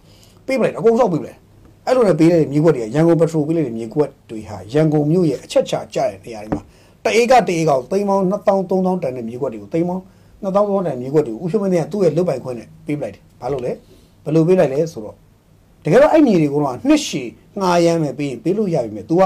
[0.48, 1.38] ပေးပလိုက်အကုန်ဆောက်ပေးပလိုက်
[1.86, 6.64] အဲ့လိုနဲ့ပေးတဲ့မြေကွက်တွေကရန်ကုန်ပက်ထရိုပေးလိုက်တဲ့မြေကွက်တွေဟာရန်ကုန်မြို့ရဲ့အချက်ချကျတဲ့နေရာတွေမှာ
[7.04, 10.04] တအေးကတအေးကောင်သိန်းပေါင်း2000 3000တန်တဲ့မြေကွက်တွေကိုသိန်းပေါင်း
[10.44, 13.72] 2000 3000တန်မြေကွက်တွေကိုဥဖြိုးမသိကသူ့ရဲ့လုတ်ပိုင်ခွင့်နဲ့ပေးပလိုက်တယ်ဘာလို့လဲ
[14.24, 15.16] ဘယ်လိုပေးလိုက်လဲဆိုတော့
[15.86, 19.24] တကယ်တော့အဲ့မြေတွေကတော့နှစ်ရှည်ငှားရမ်းမယ်ပေးရင်ပေးလို့ရပြီမယ် तू က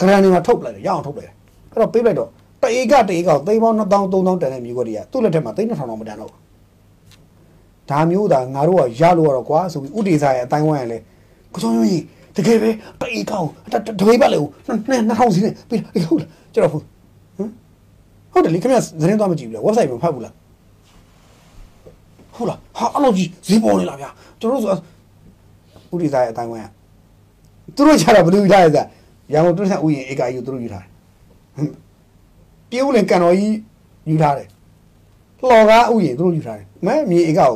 [0.00, 1.34] ဂရန်တွေမှာထုတ်ပလိုက်တယ်ရအောင်ထုတ်ပလိုက်တယ်
[1.72, 2.28] အဲ့တော့ပေးလိုက်တော့
[2.62, 6.32] တအေးကတအေးကောင်သိန်းပေါင်း2000 3000တန်တဲ့မြေကွက်တွေကသူ့လက်ထက်မှာသိန်း2000တောင်မတန်တော့
[7.90, 10.98] ဒါမျိုးဒါငါတို့ကရလို့ရတော့ကွာဆိုပြီးဥဒေစာရဲ့အတိုင်းဝိုင်းရလဲ
[11.52, 12.02] ကိုစုံကြီး
[12.36, 14.48] တကယ်ပဲတအေးကောင်တတွေးပါလေဦး
[14.88, 16.84] နှစ်2000စီနဲ့ပြီးဟုတ်လားကျွန်တော်ဟုတ်
[17.36, 17.50] ဟမ်
[18.32, 20.32] ဟုတ်တယ်လေခင်ဗျသတင်းသွားမကြည့်ဘူးလား website မှာဖတ်ဘူးလား
[22.34, 24.10] ဟဟုတ်လားဟာအဲ့လိုကြီးဈေးပေါ်နေလားဗျာ
[24.40, 24.76] ကျွန်တော်တို့ဆို
[25.92, 26.68] ဥရိသားရဲ့အတိုင်းဝိုင်းက
[27.76, 28.84] သူတို့ချတာဘယ်လိုယူထားလဲဆို
[29.32, 30.90] ရန်ကုန်တွန်းဆက်ဥယျာဉ်ဧကကြီးကိုသူတို့ယူထားတယ်
[32.70, 33.54] ပြေဦးလင်ကန်တော်ကြီး
[34.10, 34.48] ယူထားတယ်
[35.40, 37.52] လှော်ကားဥယျာဉ်သူတို့ယူထားတယ်မဲမြေဧကကို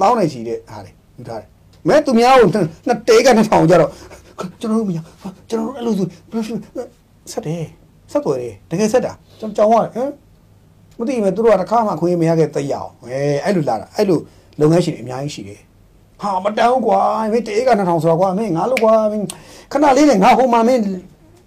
[0.00, 1.48] တောင်းနေရှိတဲ့ဟာလေယူထားတယ်
[1.88, 3.90] မဲသူများကိုနှစ်တေးကနှစ်ထောင်ကြတော့
[4.60, 4.98] ကျွန်တော်တို့မရ
[5.50, 6.06] ကျွန်တော်တို့အဲ့လိုဆို
[7.32, 7.64] ဆက်တယ်
[8.12, 10.10] ဆက်သွယ်တယ်တကယ်ဆက်တာကျွန်တော်ကြောင်းရတယ်ဟမ်
[10.98, 14.18] မသိဘူးသူတို့ကတစ်ခါမှခွင့်မရခဲ့တရအောင်အဲအဲ့လိုလာတာအဲ့လို
[14.60, 15.60] လုပ်ငန်းရှင်တွေအများကြီးရှိတယ်
[16.22, 17.00] ဟာမတန်းကွာ
[17.32, 19.24] မင်းတေးကနှစ်ထောင်ဆိုတော့ကွာမင်းငါလို့ကွာမင်း
[19.72, 20.82] ခဏလေးနဲ့ငါဟိုမှာမင်း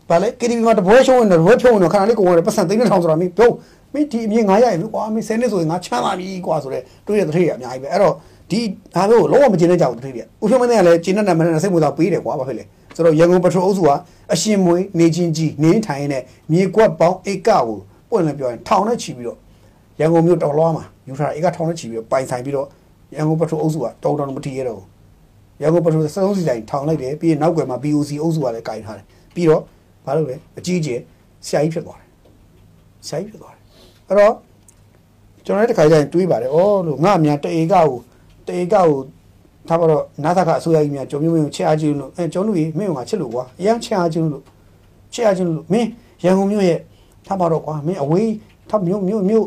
[0.09, 3.53] ဗာလေ KTV မှာတပွဲရှုံးနေတပွဲဖြုံးနေခဏလေးကိုဝင်တယ်ပတ်စံသိန်းတစ်ထောင်ဆိုတာမင်းပြုံး
[3.93, 8.13] မင်းဒီအမြင်ငါရရပြီကွာမင်း10နှစ်ဆိုရင်ငါချမ်းသာပြီကွာဆိုတော့တွေးရတဲ့ထိရအများကြီးပဲအဲ့တော့
[8.51, 8.59] ဒီ
[8.95, 12.63] ဒါမျိုးလုံးဝမကျင်တဲ့ကြောက်တဲ့ထိရဥဖြုံးမင်းကလည်းကျင်းတဲ့နာမည်နဲ့စိတ်ဝင်စားပေးတယ်ကွာဘာဖြစ်လဲ
[12.95, 13.89] ဆိုတော့ရန်ကုန်ပထရိုအုပ်စုက
[14.33, 17.65] အရှင်မွေးနေချင်းကြီးနေထိုင်တဲ့မြေကွက်ပေါင်းဧကကို
[18.09, 19.37] ပွင့်လည်းပြောရင်ထောင်နဲ့ချီပြီးတော့
[19.99, 22.67] ရန်ကုန်မြို့တော်လွားမှာယူထားဧကထောင်နဲ့ချီပြီးတော့ပိုင်ဆိုင်ပြီးတော့
[23.15, 24.82] ရန်ကုန်ပထရိုအုပ်စုကတော်တော်မထီရတော့
[25.62, 29.62] ရန်ကုန်ပထရိုစလုံးစီတိုင်းထောင်လိုက်တယ်ပြီးရင်နောက်ကွယ်မှာ BOC အုပ်စုကလည်းကင်ထားတယ်ပြီးတော့
[30.06, 31.00] ဘာလို့လဲအကြီးကျယ်
[31.46, 32.10] ဆရာကြီးဖြစ်သွားတယ်
[33.08, 33.62] ဆရာကြီးဖြစ်သွားတယ်
[34.08, 34.34] အဲ့တော့
[35.46, 37.88] ကျွန်တော်လည်းတစ်ခါကျရင်တွေးပါတယ်ဩလို့ငါအမြန်တဧကကို
[38.48, 38.88] တဧကကို
[39.68, 44.44] ထားပါတော့နာသကအစိုးရကြီးများကြုံမျိုးမျိုးချစ်အားချင်းလို့အဲကျွန်တော်တို့မင်းကငါချစ်လို့ကွာအရန်ချစ်အားချင်းလို့
[45.13, 45.88] ချစ်အားချင်းလို့မင်း
[46.24, 46.80] ရန်ကုန်မြို့ရဲ့
[47.27, 48.32] ထားပါတော့ကွာမင်းအဝေး
[48.70, 49.46] ထားမြို့မြို့မြို့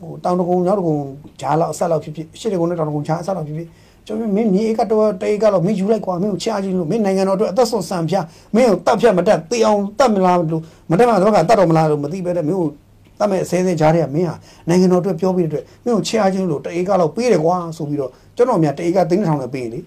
[0.00, 0.96] ဟိုတောင်တကုံရောက်တကုံ
[1.40, 3.68] ဂျားလောက်အဆက်လောက်ဖြစ်ဖြစ်ရှစ်တကုံနဲ့တောင်တကုံဂျားအဆက်လောက်ဖြစ်ဖြစ်
[4.06, 8.24] ကျွန်တော်မင်းမြေဧကတော့တေးကတော့မင်းယူလိုက်ကွာမင်းကိုချအားချင်းလို့မင်းနိုင်ငံတော်အတွက်အသက်ဆုံးဆံဖျား
[8.56, 12.68] မင်းကိုတတ်ဖြတ်မတတ်တေးအောင်တတ်မလားလို့မတတ်မှတော့ကတတ်တော်မလားလို့မသိပဲတဲ့မင်းကို
[13.18, 14.34] တတ်မဲ့အစဲစဲကြားတဲ့ကမင်းဟာ
[14.68, 19.78] နိုင်ငံတော်အတွက်ပြောပြီးတဲ့အတွက်မင်းကိုချအားချင်းလို့တေးကတော့ပေးတယ်ကွာဆိုပြီးတော့ကျွန်တော်များတေးကသိန်းထောင်နဲ့ပေးလေ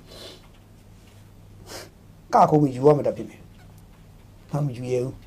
[2.34, 3.38] ကခုံးပြီးယူရမှာတတ်ဖြစ်နေ
[4.52, 5.21] ဘာမှယူရဘူး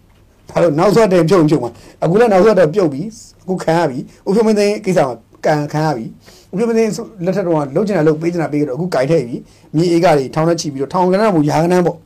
[0.51, 1.71] ဒါလို့နောက်ဆက်တဲ့ပြုံပြုံမှာ
[2.03, 3.07] အခုလည်းနောက်ဆက်တဲ့ပြုတ်ပြီး
[3.43, 3.99] အခုခံရပြီ
[4.29, 5.15] ဥပမာသိန်းကိစ္စမှာ
[5.47, 6.05] ကန်ခံရပြီ
[6.53, 6.91] ဥပမာသိန်း
[7.25, 9.37] လက်ထက်တော့လုံးချင်တာလုံးပေးချင်တာပေးကြတော့အခုကြိုက်ထည့်ပြီ
[9.77, 11.97] မြေအေးကတွေထောင်းနဲ့ချီပြီးတော့ထောင်းကနန်းမို့ရာကနန်းပေါ့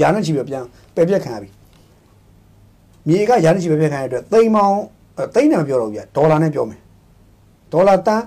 [0.00, 0.64] ရာနဲ့ချီပြီးတော့ပြန်
[0.94, 1.48] ပယ်ပြက်ခံရပြီ
[3.06, 4.78] မြေအေးကရာနဲ့ချီပယ်ပြက်ခံရတဲ့အတွက်သိန်းပေါင်း
[5.34, 6.80] သိန်းနဲ့မပြောတော့ဘူးပြဒေါ်လာနဲ့ပြောမယ်
[7.72, 8.22] ဒေါ်လာတန်း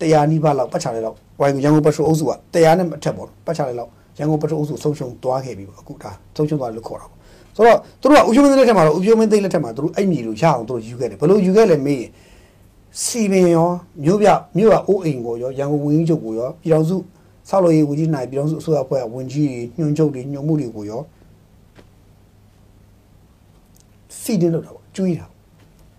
[0.00, 7.20] 100နီးပါးလောက်ပတ်ချလိုက်တော့ဝိုင်ရန်ကုန်ပထရိုအုပ်စုက100နဲ့အထက်ပေါ့ပတ်ချလိုက်တော့ရန်ကုန်ပထရိုအုပ်စုဆုံးရှုံးသွားခဲ့ပြီပေါ့အခုဒါဆုံးရှုံးသွားလို့ခေါ်တာပေါ့
[7.56, 12.10] ဆိုတော့သူတို့ကဥပ္ပမင်းသိလက်ထက်မှာတော့ဥပ္ပမင်းသိလက်ထက်မှာသူတို့အဲ့မြေလိုရအောင်သူတို့ယူခဲ့တယ်ဘယ်လိုယူခဲ့လဲမေးရင်
[13.02, 13.70] စီပင်ရော
[14.04, 16.96] မြို့ပြမြို့ကအိုးအိမ်ကိုရောရန်ကုန်ဝင်းကြီးချုပ်ကိုရောပြည်တော်စု
[17.48, 21.02] ဆောက်လို့ရေးဝန်ကြီးနိုင်ပြည်တော်စုအစိုးရအဖွဲ့ကဝန်ကြီးတွေညွှန်ချုပ်တွေညွှန်မှုတွေကိုရော
[24.20, 25.26] စီတင်လို့တာပေါ့ကျွေးတာ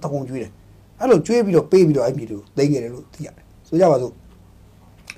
[0.03, 0.51] တကုံကျွေးတယ်
[0.99, 4.13] အဲ့လိုကျွေးပြီးတော့ပေးပြီးတော့အဲ့မြေတွေကိုသိခဲ့တယ်လို့သိရတယ်ဆိုကြပါစို့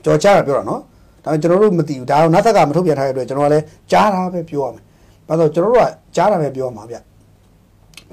[0.04, 0.82] ကြော်ချတာပြောတာနော်
[1.24, 4.85] ဒါပေမဲ့ကျွန်တော်တို့မသိဘူးဒါတော့နောက်သက်ကမထုတ်ပြန်ထားတဲ့အတွက်ကျွန်တော်ကလည်းကြားတာပဲပြောရမယ်
[5.28, 6.96] ဘာလို့ကျွန်တော်တို့ကကြားတာပဲပြောမှာဗျ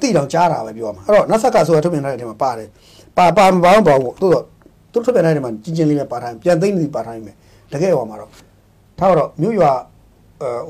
[0.01, 2.69] တိတော့ကြားတာပဲပြောမှာအဲ့တော့နောက်ဆက်ကဆိုရထုတ်ပြန်ထားတဲ့အထဲမှာပါတယ်
[3.17, 4.45] ပါပါမပါဘူးပေါ့တိုးတော့
[4.93, 7.37] သူတို့ထုတ်ပြန်ထားတဲ့ထဲမှာကြီးချင်းလေးပဲပါထားပြန်သိမ့်နေပါထားနေမယ်
[7.73, 8.31] တကယ်ဟောမှာတော့
[8.99, 9.71] ထားတော့မြို့ရွာ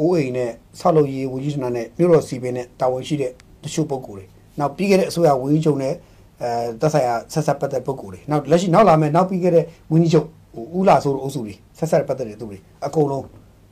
[0.00, 0.50] အိုးအိမ်နဲ့
[0.80, 3.30] ဆောက်လုပ်ရေးဝကြီးစနာနဲ့မြို့တော်စီပင်နဲ့တာဝန်ရှိတဲ့
[3.62, 4.26] တချို့ပုဂ္ဂိုလ်တွေ
[4.58, 5.94] နောက်ပြီးခဲ့တဲ့အစိုးရဝကြီးချုပ်နဲ့
[6.42, 6.48] အဲ
[6.80, 10.26] သက်ဆိုင်ရာဆက်ဆက်ပတ်သက်ပုဂ္ဂိုလ်တွေနောက်လက်ရှိနောက်လာမယ့်နောက်ပြီးခဲ့တဲ့ဝင်းကြီးချုပ်
[10.78, 13.24] ဦးလာဆိုတဲ့အုပ်စုတွေဆက်ဆက်ပတ်သက်တဲ့သူတွေအကုန်လုံး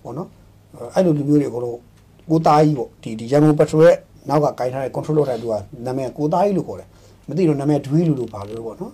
[0.02, 0.28] ပေါ့နော်
[0.94, 1.78] အဲ့လိုလူမျိုးတွေအကုန်လုံး
[2.30, 3.96] ကိုသားကြီးပေါ့ဒီဒီရန်ကုန်ပက်ထရိုရဲ့
[4.28, 5.54] နောက်ကဂိုင်းထားတဲ့ control လုပ်တဲ့သူက
[5.86, 6.88] နာမည်ကိုသားကြီးလို့ခေါ်တယ်
[7.28, 8.92] မသိတော့နာမည်ဒွေးလူလို့ပါလို့ပေါ့နော်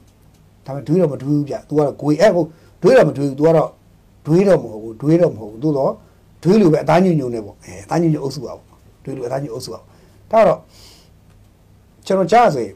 [0.65, 2.49] ဒါပေမဲ့ဒွေးတော့မဒွေးဘူးဗျ तू ကတော့ဂွေအဲ့ဟုတ်
[2.83, 3.71] ဒွေးတော့မဒွေးဘူး तू ကတော့
[4.27, 5.93] ဒွေးတော့မဟုတ်ဘူးဒွေးတော့မဟုတ်ဘူးသို့တော့
[6.43, 9.81] ဒွေးလူပဲအသားညွညွနေပေါ့အဲအသားညွညွအုပ်စုပါပေါ့ဒွေးလူအသားညွအုပ်စုပါ
[10.31, 10.59] ဒါတော့
[12.07, 12.75] ကျွန်တော်ကြားဆိုရင်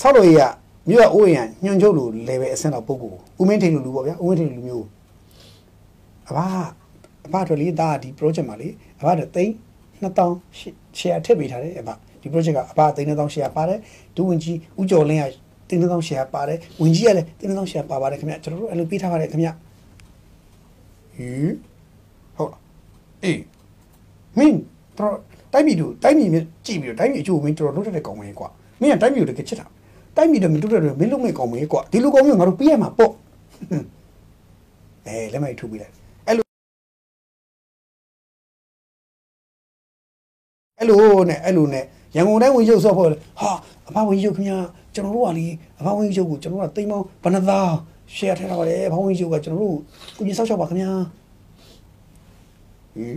[0.00, 0.40] ဆောက်လို့ရ
[0.88, 4.86] မြို့ရအိုးရံညွန်ချုပ်လူလေပဲအဆင့်တော့ပုဂ္ဂိုလ်ဦးမင်းထိန်လူလူပေါ့ဗျာဦးမင်းထိန်လူမျိုး
[6.28, 6.38] အဘ
[7.26, 8.68] အဘတို့လေးသားဒီ project မှာလေ
[9.00, 9.52] အဘတို့သိန်း
[10.02, 11.88] 2000 share ထည့်ပေးထားတယ်အဘ
[12.22, 13.78] ဒီ project ကအဘသိန်း2000 share ပါတယ်
[14.16, 15.24] ဒူဝင်ကြီးဦးကျော်လင်းက
[15.68, 21.50] သိန်း2000 share ပါတယ်ဝင်ကြီးကလည်းသိန်း2000 share ပါပါတယ်ခင်ဗျကျွန်တော်တို့အဲ့လိုပေးထားပါတယ်ခင်ဗျဟင်
[22.36, 22.60] ဟုတ်လား
[23.24, 23.40] အေး
[24.38, 24.58] မင်း
[24.98, 25.16] တော့
[25.52, 28.48] တိုက်ပြည်တို့တိုက်ပြည်မြကြည့်ပြီးတော့တိုက်ပြည်အကျိုးမင်းတော်တော်လုပ်တဲ့ကောင်မင်းကွာ
[28.80, 29.66] မင်းကတိုက်ပြည်တို့တကယ်ချစ်တာ
[30.16, 33.12] တိုက်ပြည်တော့မတူတဲ့မင်းလုံးမိတ်ကောင်မင်းကွာဒီလိုကောင်မျိုးငါတို့ပြရမှာပေါ့
[35.06, 35.94] အဲလက်မိုက်ထုတ်ပြီးလိုက်
[40.84, 41.84] အဲ့လိုနဲ့အဲ့လိုနဲ့
[42.16, 43.50] ရန်ကုန်တိုင်းဝင်ရုပ်ဆော့ဖို့ဟာ
[43.88, 44.58] အဖဝင်ရုပ်ခင်ဗျာ
[44.94, 45.46] ကျွန်တော်တို့ကလေ
[45.78, 47.68] အဖဝင်ရုပ်ကိုကျွန်တော်တို့ကတိမ်မောင်းဘဏ္ဍသား
[48.14, 49.76] share ထဲထားပါတယ်အဖဝင်ရုပ်ကကျွန်တော်တို့
[50.16, 50.90] ကိုကြီးဆောက်ချောက်ပါခင်ဗျာ
[52.94, 53.16] ဟင်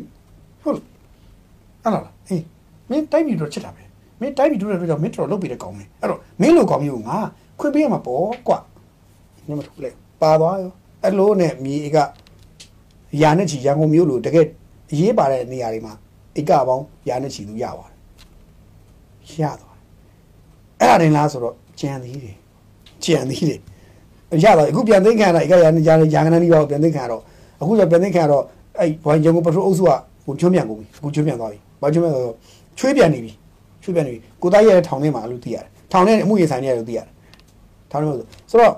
[0.62, 0.80] ဟုတ်
[1.84, 2.44] အဲ့လားအေး
[2.90, 3.84] မင်းတိုက်ပြည်တော့ချစ်တာပဲ
[4.20, 7.18] မင်းတိုင်းပြည်တူတဲ့အတွက်ကြောင့်မင်းတော်လုပ်ပြီးတဲ့ကောင်းမယ်အဲ့တော့မင်းလိုကောင်းမျိုးငါ
[7.60, 8.58] ခွင့်ပေးရမှာပေါ့ကွာ
[9.48, 10.72] ညမထုတ်လိုက်ပါသွားရော
[11.04, 11.98] အဲ့လိုနဲ့မြေက
[13.22, 14.46] ရာနဲ့ချီရန်ကုန်မြို့လိုတကယ်
[14.92, 15.94] အရေးပါတဲ့နေရာတွေမှာ
[16.39, 17.97] ဧကပေါင်းရာနဲ့ချီသူရပါတယ်
[19.41, 19.89] ရသွားတယ်
[20.82, 22.36] အဲ့ဒါတင်လားဆိုတော့ကြံသေးတယ်
[23.04, 23.60] ကြံသေးတယ်
[24.43, 27.21] ရတော့အခုပြန်သိမ်းခံရတာဧကရာရာရာခဏနီးပါးပြန်သိမ်းခံရတော့
[27.62, 28.43] အခုကျပြန်သိမ်းခံရတော့
[28.80, 29.91] အဲ့ဘိုင်းရန်ကုန်ပထရိုးအုပ်စုက
[30.26, 32.36] ဟိုချွန်းပြန်ကုန်ပြီအခုချွန်းပြန်သွားပြီဘာချွန်းပြန်ဆိုတော့
[32.80, 33.32] ချွေးပြန်နေပြီ
[33.84, 37.13] ချွေးပြန်နေပြီကိုသားရဲ့ထောင်ထဲမှာလို့သိရတယ်ထောင်ထဲအမှုရင်ဆိုင်နေရတယ်လို့သိရတယ်
[37.91, 38.73] ထောင်ထဲမှာဆိုဆိုတော့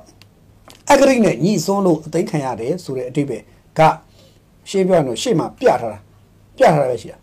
[0.91, 3.37] အဂရိနဲ့ညီစွန်းလို့အသိမ်းခံရတယ်ဆိုတဲ့အတိတ်ပဲ
[3.79, 3.81] က
[4.69, 5.99] ရှင်းပြရတော့ရှေ့မှာပြထားတာ
[6.57, 7.17] ပြထားတာပဲရှိတာ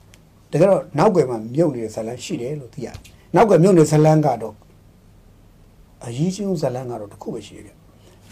[0.53, 2.97] တကယ်တော့နောက်ွယ်မှာမြုပ်နေတဲ့ဇလန်းရှိတယ်လို့သိရတယ်
[3.35, 4.55] နောက်ွယ်မြုပ်နေတဲ့ဇလန်းကတော့
[6.05, 7.73] အရေးကြီးဆုံးဇလန်းကတော့တစ်ခုပဲရှိတယ်ဗျ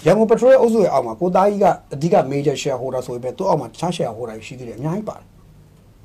[0.06, 5.26] ရန်ကုန်ပထရိုးအုပ်စုရဲ့အောက်မှာကိုသားကြီးကအဓိက major shareholder ဆိုပေမဲ့သူ့အောက်မှာတခြား shareholder ရှိသေးတယ်အများကြီးပါတယ်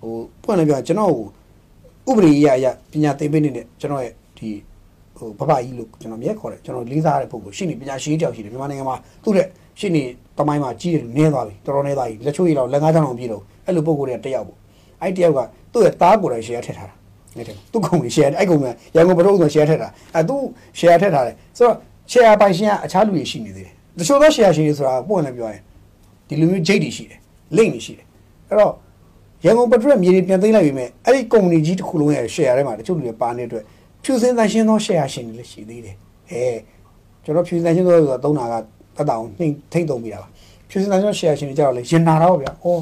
[0.01, 1.11] ဟိုပွင့်လည်းပြောရင်ကျွန်တော်
[2.09, 4.49] ဥပဒေအရအရပညာသိပ္ပံနေတဲ့ကျွန်တော်ရဲ့ဒီ
[5.17, 9.47] ဟိုဘဘကြီးလို့ကျွန်တော်မြဲခေါ်တယ်ကျွန်တော်လေးစားတဲ့ပုံကိုရှင်းနေပညာရှိတယောက်ရှိတယ်မြန်မာနိုင်ငံမှာသူ့တဲ့
[9.79, 10.03] ရှင်းနေ
[10.37, 14.57] တမိုင်းမှာကြီးတယ်နည်းသွားပြီတော်တော်နည်းသွားပြီလက်ချိုးရည်တော့လက်ငါးချောင်းအောင်ပြည့်တော့အဲ့လိုပုံကိုတယောက်ပေါ့
[15.01, 15.39] အဲ့တယောက်က
[15.73, 16.95] သူ့ရဲ့သားကိုယ်တိုင် share ထည့်ထားတာ
[17.37, 20.35] နေတယ်သူ့ကုမ္ပဏီ share အဲ့ကုမ္ပဏီရန်ကုန်ပထုံးဆို share ထည့်တာအဲ့သူ
[20.79, 21.75] share ထည့်ထားတယ်ဆိုတော့
[22.11, 25.61] share ပိုင်ရှင်ကအခြားလူတွေရှိနေသေးတယ်တချို့သော share ရှင်တွေဆိုတာပုံလည်းပြောရင်
[26.27, 27.19] ဒီလိုမျိုး jade တွေရှိတယ်
[27.57, 28.05] link တွေရှိတယ်
[28.49, 28.73] အဲ့တော့
[29.45, 33.63] ရန်ကုန်ပထရက်မြေတွေပြန်သိမ်းလိုက်ပြီမဲ့အဲ့ဒီကုမ္ပဏီကြီးတစ်ခုလုံးရဲ့ share ထဲမှာတချို့လူတွေပါနေတဲ့အတွက်
[34.03, 35.95] ဖြူစင်သန့်ရှင်းသော share ရှင်တွေလည်းရှိသေးတယ်
[36.31, 36.43] အဲ
[37.23, 38.53] ကျွန်တော်ဖြူစင်သန့်ရှင်းသောဆိုတာသုံးတာက
[38.97, 40.27] တတောင်နှိမ့်ထိမ့်သုံးမိတာပါ
[40.69, 42.81] ဖြူစင်သန့်ရှင်း share ရှင်တွေကြတော့လေရင်နာတော့ဗျာအော်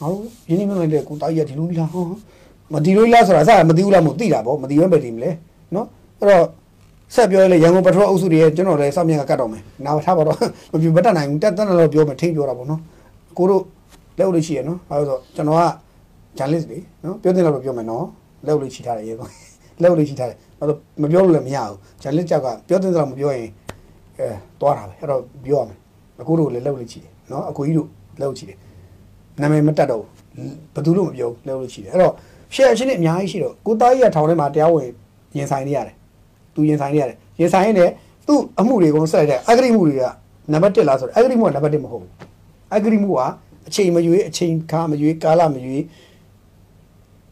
[0.00, 2.04] ငါတို့ရင်းနှီးမြှုပ်နှံတဲ့ကိုတာကြီးကဒီလိုလားဟော
[2.74, 5.30] မဒီလိုလားဆိုတာစမသိဘူးလားမသိတာပေါ့မသိဘဲပဲဒီမလဲ
[5.74, 5.86] နော်
[6.20, 6.44] အဲ့တော့
[7.14, 10.36] ဆက်ပြောရလေရန်ကုန်ပထရိုးအုပ်စုတွေကျွန်တော်လည်းစောင့်မြင်ကကတ်တော့မယ်နားထားပါတော့
[10.72, 12.80] မပြမတတ်နိုင်ဘူးတက်တက်တော့ပြောမယ်ထိပြောတာပေါ့နော်
[13.38, 13.62] ကိုတို့
[14.18, 15.62] လက်လို့ရှိရနော်အဲဆိုကျွန်တော်က
[16.38, 18.04] journalist လေနော်ပြောတင်တော့ပြောမယ်နော်
[18.46, 19.28] လက်လို့ချီထားတယ်ရေကော
[19.82, 23.48] လက်လို့ချီထားတယ်အဲ့တော့မပြောလို့လည်းမရဘူး journalist ကြောက်ကပြောတင်တော့မပြောရင်
[24.18, 24.28] အဲ
[24.60, 25.78] သွားတာပဲအဲ့တော့ပြောရမယ်
[26.20, 27.88] အခုတို့လည်းလက်လို့ချီတယ်နော်အကိုကြီးတို့
[28.20, 28.58] လက်လို့ချီတယ်
[29.40, 30.02] နာမည်မတက်တော့
[30.74, 32.14] ဘယ်သူလို့မပြောလက်လို့ချီတယ်အဲ့တော့
[32.54, 34.88] share ချင်းတွေအများကြီးရှိတော့ကိုသားကြီးကထောင်ထဲမှာတရားဝင်
[35.36, 35.94] ရင်ဆိုင်နေရတယ်
[36.54, 37.84] သူရင်ဆိုင်နေရတယ်ရင်ဆိုင်နေ
[38.26, 40.04] သူ့အမှုတွေကုန်ဆက်လိုက်တဲ့အဂရိမှုတွေက
[40.52, 42.12] နံပါတ်1လားဆိုတော့အဂရိမှုကနံပါတ်1မဟုတ်ဘူး
[42.74, 43.20] အဂရိမှုက
[43.68, 45.82] အချိန်မရွေးအချိန်ခါမရွေးကာလမရွေး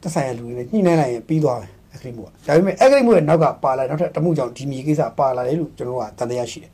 [0.00, 6.72] သက်ဆိုင်ရာလူတွေနဲ့ညှိနှိုင်းလိုက်ရင်ပြီးသွားတယ်အဂရိမှုကဒါပေမဲ့အဂရိမှုရဲ့နောက်ကပါလာနောက်ထပ်တမှုကြောင့်ဒီမြေကိစ္စပါလာတယ်လို့ကျွန်တော်ကတန်တရားရှိတယ်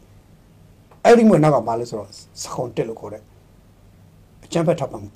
[1.04, 2.08] အဂရိမှုရဲ့နောက်ကပါလဲဆိုတော့
[2.42, 3.22] စခွန်တက်လို့ခေါ်တယ်
[4.52, 5.10] အချမ်းဖက်ထောက်ပံ့မှု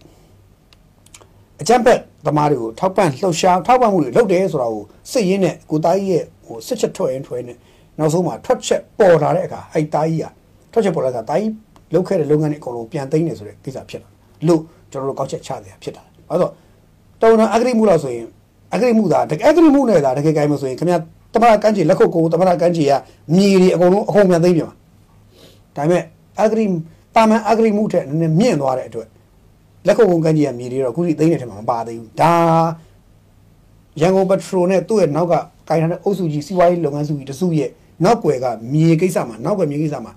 [1.60, 7.54] အချမ်းဖက်သမားတွေကိုထောက်ပံ့လှုပ်ရှားထောက်ပံ့မှုတွေလုပ်တယ်ဆိုတာကိုစိတ်ရင်းနဲ့ကိုသားကြီးရဲ့ဟိုစစ်ချက်ထွက်ရင်ထွက်နေ
[7.98, 10.26] နောက်ဆုံးမှာထွက်ချက်ပေါ်လာတဲ့အခါအဲ့သားကြီးက
[10.72, 11.52] ထွက်ချက်ပေါ်လာတဲ့အခါသားကြီး
[11.94, 14.08] လုပ်ခဲ့တဲ့လုပ်ငန်းတွေအကုန်လုံးပြန်သိမ်းနေဆိုတဲ့ကိစ္စဖြစ်လာ
[14.46, 16.52] လို့ကျွန်တော်တို့ကောက်ချက်ချတယ်ဖြစ်တာ။အဲတော့
[17.20, 18.26] တော်တော်အဂရိမှုလို့ဆိုရင်
[18.74, 20.98] အဂရိမှုသာတကယ်အဂရိမှုနဲ့သာတကယ်ကိုင်းမဆိုရင်ခင်ဗျာ
[21.34, 22.92] တမရကန်းကြီးလက်ခုပ်ကိုတမရကန်းကြီးက
[23.36, 24.74] မြေတွေအကုန်လုံးအကုန်ပြန်သိမ်းပြန်ပါ။
[25.76, 26.02] ဒါပေမဲ့
[26.40, 26.64] အဂရိ
[27.14, 29.08] တာမန်အဂရိမှုထက်နည်းနည်းမြင့်သွားတဲ့အတွက်
[29.86, 32.34] လက်ခုပ်ကုန်ကန်းကြီးကမြေတွေတော့အခုထိသိမ်းနေတယ်မှာမပါသေးဘူး။ဒါ
[34.00, 35.34] ရန်ကုန်ပထရိုနဲ့သူ့ရဲ့နောက်က
[35.68, 37.70] ကိုင်ထားတဲ့အုပ်စုကြီးစီးပွားရေးလုပ်ငန်းစုကြီးတစုရဲ့
[38.04, 40.12] နောက်ွယ်ကမြေကိစ္စမှာနောက်ွယ်မြေကိစ္စမှာ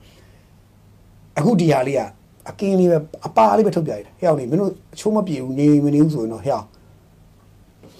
[1.37, 2.01] အခုဒီဟာလေးက
[2.49, 6.65] အကင်းလေးပဲအပါလေးပဲထုတ်ပြရတယ်ဟဲ့အောင်နေမင်းတို့အချိုးမပြေဘူးနေမနေဘူးဆိုရင်တော့ဟဲ့အောင်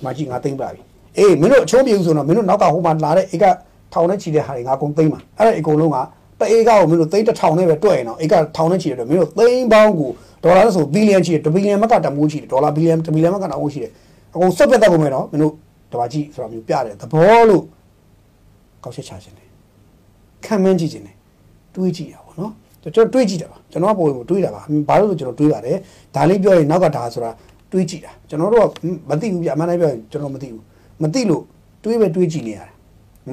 [0.04, 0.82] မကြီးငါသိမ့်ပါပြီ
[1.18, 3.46] အေးမင်းတို့အချိုးပြေဘူးဆိုတော့မင်းတို့နောက်ကဟိုမှာလာတဲ့ဧက
[3.94, 5.98] ထောင်နဲ့ချီတဲ့ဟာတွေငါကုန်သိမ့်ပါအဲ့ဒါအကုန်လုံးက
[6.40, 10.12] တဧကကိုမင်းတို့သိန်းတစ်ထောင်နဲ့ပဲတွက်ရင်တော့ဧကထောင်နဲ့ချီတယ်တော့မင်းတို့သိန်းပေါင်းကို
[10.44, 13.92] ဒေါ်လာဆိုဘီလီယံချီတယ်တဘီလီယံမကတမိုးချီတယ်ဒေါ်လာဘီလီယံတဘီလီယံမကတမိုးချီတယ်
[14.34, 15.54] အကုန်စက်ပြတ်တတ်ကုန်မယ်နော်မင်းတို့
[15.92, 17.64] တဘာကြီးဆိုတာမျိုးပြတယ်သဘောလို့
[18.84, 19.50] ကောက်ချက်ချခြင်းတယ်
[20.46, 21.16] ခံမန်းကြည့်ခြင်းတယ်
[21.76, 25.78] တွေးကြည့်ရပါတော့ကျွန်တော်တွေးကြည့်တာပါကျွန်တော်ကပုံပုံတွေးတာပါဘာလို့လဲကျွန်တော်တွေးပါတယ်
[26.16, 27.32] ဒါလေးပြောရင်နောက်ကဒါဆိုတာ
[27.72, 28.70] တွေးကြည့်တာကျွန်တော်တို့က
[29.10, 30.64] မသိဘူးပြအမှန်တိုင်းပြောရင်ကျွန်တော်မသိဘူး
[31.04, 31.44] မသိလို့
[31.84, 32.72] တွေးပဲတွေးကြည့်နေရတယ်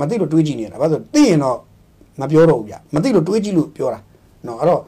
[0.00, 1.58] မသိလို့တွေးကြည့်နေရတာဘာလို့သိရင်တော့
[2.20, 4.00] မပြောတော့ဘူးဗျမသိလို့တွေးကြည့်လို့ပြောတာ
[4.46, 4.80] နော်အဲ့တော့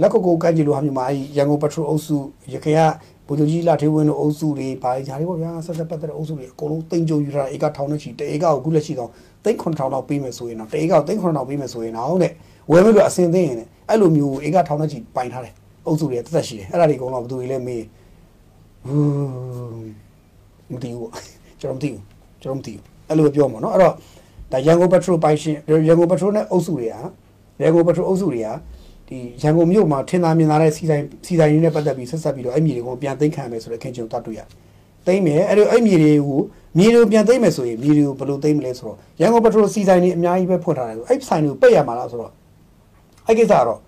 [0.00, 2.16] လက်ကုတ်ကိုကန့်ကြည့်လို့ဟာမျိုးမှာအဲရန်ကုန်ပထရိုအုပ်စု
[2.52, 2.80] ရခိုင်က
[3.26, 9.10] ဘုဒ္ဓကြီးလာထေဝင်းတို့အုပ်စုတွေပါကြတယ်ပေါ့ဗျာဆက်ဆက်ပတ်သက်တဲ့အုပ်စုတွေအကုန်လုံးတိမ်ကြုံယူထားတာဧကထောင်နဲ့ချီတဧကကိုခုလက်ရှိတော့
[9.44, 12.32] သိန်း9000လောက်ပေးမယ်ဆိုရင်တော့တဧကကိုသိန်း9000ပေးမယ်ဆိုရင်တော့တဲ့
[12.70, 13.54] ဝယ်မလို့အစင်သိရင်
[13.88, 15.54] အဲ့လိုမျိုးဧကထောင်နဲ့ချီပိုင်ထားတယ်
[15.86, 17.84] အုပ်စုတွေတက်သက်ရှိတယ်အဲ့ဒါတွေအကုန်လုံးဘယ်သူတွေလဲမေး
[18.86, 19.90] ဟူး
[20.72, 21.10] မသိဘူး
[21.60, 22.02] ကျွန်တော်မသိဘူး
[22.42, 23.94] ကျွန်တော်မသိဘူးအဲ့လိုပြောမှာနော်အဲ့တော့
[24.52, 25.56] ဒါရန်ကုန်ပက်ထရိုပိုင်ရှင်
[25.88, 26.94] ရန်ကုန်ပက်ထရိုနဲ့အုပ်စုတွေက
[27.62, 28.48] ရန်ကုန်ပက်ထရိုအုပ်စုတွေက
[29.08, 34.40] ဒီရန်ကုန်မြို့မှာထင်သာမြင်သာတဲ့စီဆိုင်စီဆိုင်တွေနဲ့ပတ်သက်ပြီးဆက်ဆက်ပြီးတော့အဲ့မြေတွေကိုပြန်သိမ်းခံမယ်ဆိုတဲ့ခင်ဗျုံတတ်တွေ့ရ
[35.06, 36.40] သိမ်းမယ်အဲ့လိုအဲ့မြေတွေကို
[36.78, 42.32] မြေတွေကိုပြန်သိမ်းမယ်ဆိုရင်မြေတွေကိုဘယ်လိုသိမ်းမလဲဆိုတော့ရန်ကုန်ပက်ထရိုစီဆိုင်တွေအများကြီးပဲဖွင့်ထားတယ်ဆိုအဲ့ဆိုင်တွေကိုပိတ်ရမှာလားဆိုတော့
[43.26, 43.78] အဲ့ကိစ္စကတော့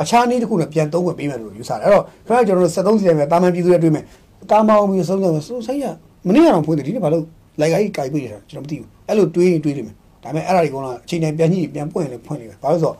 [0.00, 4.04] အခြားနည်းတစ်ခုနဲ့ပြန်သုံးခွင့်ပေးမယ်လို့ယူဆတယ်အဲ့တော့ခဏကျွန်တော်တို့73စီဆိုင်ပဲတာမန်ပြည်သူတွေတွေ့မယ်
[4.50, 5.84] တာမောင်းပြီးဆုံးဆုံးဆိုဆိုင်ရ
[6.26, 7.24] မနေ့ကတော့ဖွင့်တယ်ဒီနေ့ဘာလို့
[7.60, 12.96] လိုက်ကြီးကြိုက်ပြီးနေတာကျွန်တော်မသိဘူးအဲ့လိုတွေးရင်တွေးနေမယ်ဒါပေမဲ့အဲ့ဒါတွေကတော့အချိန်တိုင်းပြန်ညှိပြန်ပွင့်ရင်လည်းဖွင့်နေမယ်ဘာလို့ဆိုတော့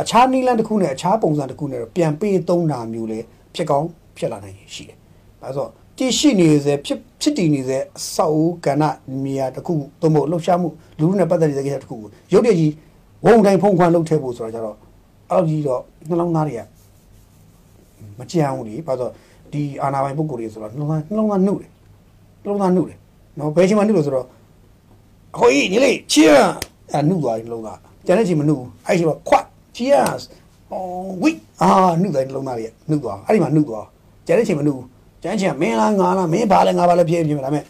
[0.00, 3.18] အခြားနီလန်တစ်ခုနဲ့အခြားပုံစံတစ်ခုနဲ့တော့ပြန်ပေးသုံးတာမျိုးလေ
[3.54, 4.96] ဖြစ်ကောင်းဖြစ်လာနိုင်ရှိတယ်။
[5.42, 8.82] ဒါဆိုတော့တည်ရှိနေစေဖြစ်ဖြစ်တည်နေစေအဆောက်အဦကဏ္ဍ
[9.24, 12.72] နေရာတစ်ခုသို့မဟုတ်လှုပ်ရှားမှုလူလူနဲ့ပတ်သက်နေတဲ့ကိစ္စတစ်ခုကိုရုပ်တရက်ကြီး
[13.24, 14.76] ဝုံတိုင်းဖုံခွမ်းလှုပ်ထည့်ဖို့ဆိုတာကြတော့
[15.30, 16.62] အဲ့လိုကြီးတော့နှလုံးသားတွေက
[18.18, 19.12] မကြမ်းဘူးလေဘာလို့
[19.52, 21.70] ဒီအာနာပိုင်ပုဂ္ဂိုလ်တွေဆိုတော့နှလုံးသားနှလုံးသားနှုတ်တယ်
[22.42, 22.98] နှလုံးသားနှုတ်တယ်
[23.38, 24.26] နော်ဘယ်ချိန်မှနှုတ်လို့ဆိုတော့
[25.34, 26.38] အခိုကြီးညီလေး cheer
[26.92, 29.44] အဲ့နှုတ်သွားပြီနှလုံးသားကျန်တဲ့ချိန်မနှုတ်ဘူးအဲ့ချိန်မှာခွတ်
[29.78, 30.22] cheers
[30.72, 31.30] အော်ဝိ
[31.62, 33.86] အာနှုတ်တယ်နှလုံးသားတွေကနှုတ်သွားအဲ့ဒီမှာနှုတ်သွား
[34.26, 34.86] ကျန်တဲ့ချိန်မနှုတ်ဘူး
[35.22, 37.64] ကျန်တဲ့ချိန်ကမင်းလားငါလားမင်းဘာလဲငါဘာလဲဖြစ်ဖြစ်ဒါပေမဲ့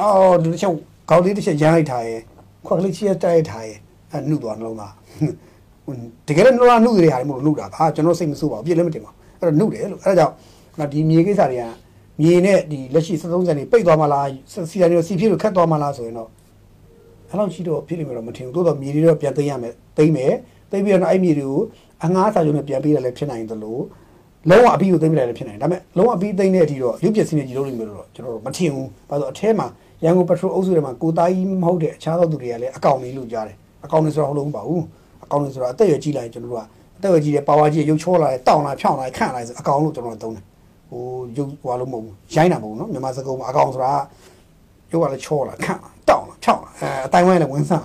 [0.00, 0.72] အော်ဒီတစ်ချက်
[1.10, 2.20] ကောက်လေးတစ်ချက်ရမ်းလိုက်ထားရဲ့
[2.66, 3.78] ခွက်ကလေး cheer တိုက်ထားရဲ့
[4.10, 4.92] အဲ့နှုတ်သွားနှလုံးသား
[6.26, 10.34] တကယ်လည်းနှလုံးနှုတ်တွေဟာမလို့နှုတ်တာဒါကျွန်တော်စိတ်မဆိုးပါဘူးပြည့်လည်းမတင်ပါဘူးအဲ့တော့နှုတ်တယ်လို့အဲ့ဒါကြောင့်
[10.78, 11.64] နော်ဒီမြေကိစ္စတွေက
[12.20, 14.26] မြေနဲ့ဒီလက်ရှိသုံးစံတွေပိတ်သွားမှလား
[14.70, 16.28] စီတာတွေစီဖြစ်လို့ခတ်သွားမှလားဆိုရင်တော့
[17.28, 20.32] အဲ့လောက်ရှိတော့ဖြစ်နေမှာတော့မထင်ဘူးသို့တော့မြေတွေတော့ပြန်သိမ်းရမယ်သိမ်းမယ်
[20.74, 21.60] သိပြီးတော့အဲ့မြေတွေကို
[22.04, 23.78] အငှားစာချုပ်နဲ့ပြန်ပေးတာလည်းဖြစ်နိုင်သလို
[24.50, 29.66] လုံးဝအပြီးကိုသိမ်းပြလိုက်လည်းဖြစ်နိုင်ဒါပေမဲ့လုံးဝအပြီးသိမ်းတဲ့အထိတော့ရုပ်ပြစင်းနဲ့ကြီးလုံးနေမျိုးတော့ကျွန်တော်တို့မထင်ဘူးဘာလို့အထဲမှာ
[30.04, 34.82] ရန်ကုန်ပက်ထရိုအုပ်စုထဲမှာကိုသားကြီးမဟုတ်တဲ့အခြားသောသူတွေကလည်းအကောင်တွေလို့ကြားတယ်အကောင်တွေဆိုတော့ဟုတ်လုံးမပါဘူး
[35.24, 36.62] အကောင်တွေဆိုတော့အသက်ရွယ်ကြီးလာရင်ကျွန်တော်တို့က
[36.98, 40.44] အသက်ရွယ်ကြီးတဲ့ပါဝါကြီးရုပ်ချောလာတယ်တောင်းလာဖြောင်းလာခန့်လာဆိုအကောင်လို့ကျွန်တော်တို့သုံးတယ်
[40.90, 41.02] ဟို
[41.36, 43.92] ရုပ်ဟွာလို့မဟုတ်ဘူးရိုင်းတာမဟုတ်ဘူးနော်မြန်မာစကားမှာအကောင်ဆိုတာ
[44.92, 47.82] ရုပ်ကလည်းချောလာခန့်လာတောင်းလာဖြောင်းလာအဲအတိုင်းဝိုင်းလည်းဝင်းဆန်လာ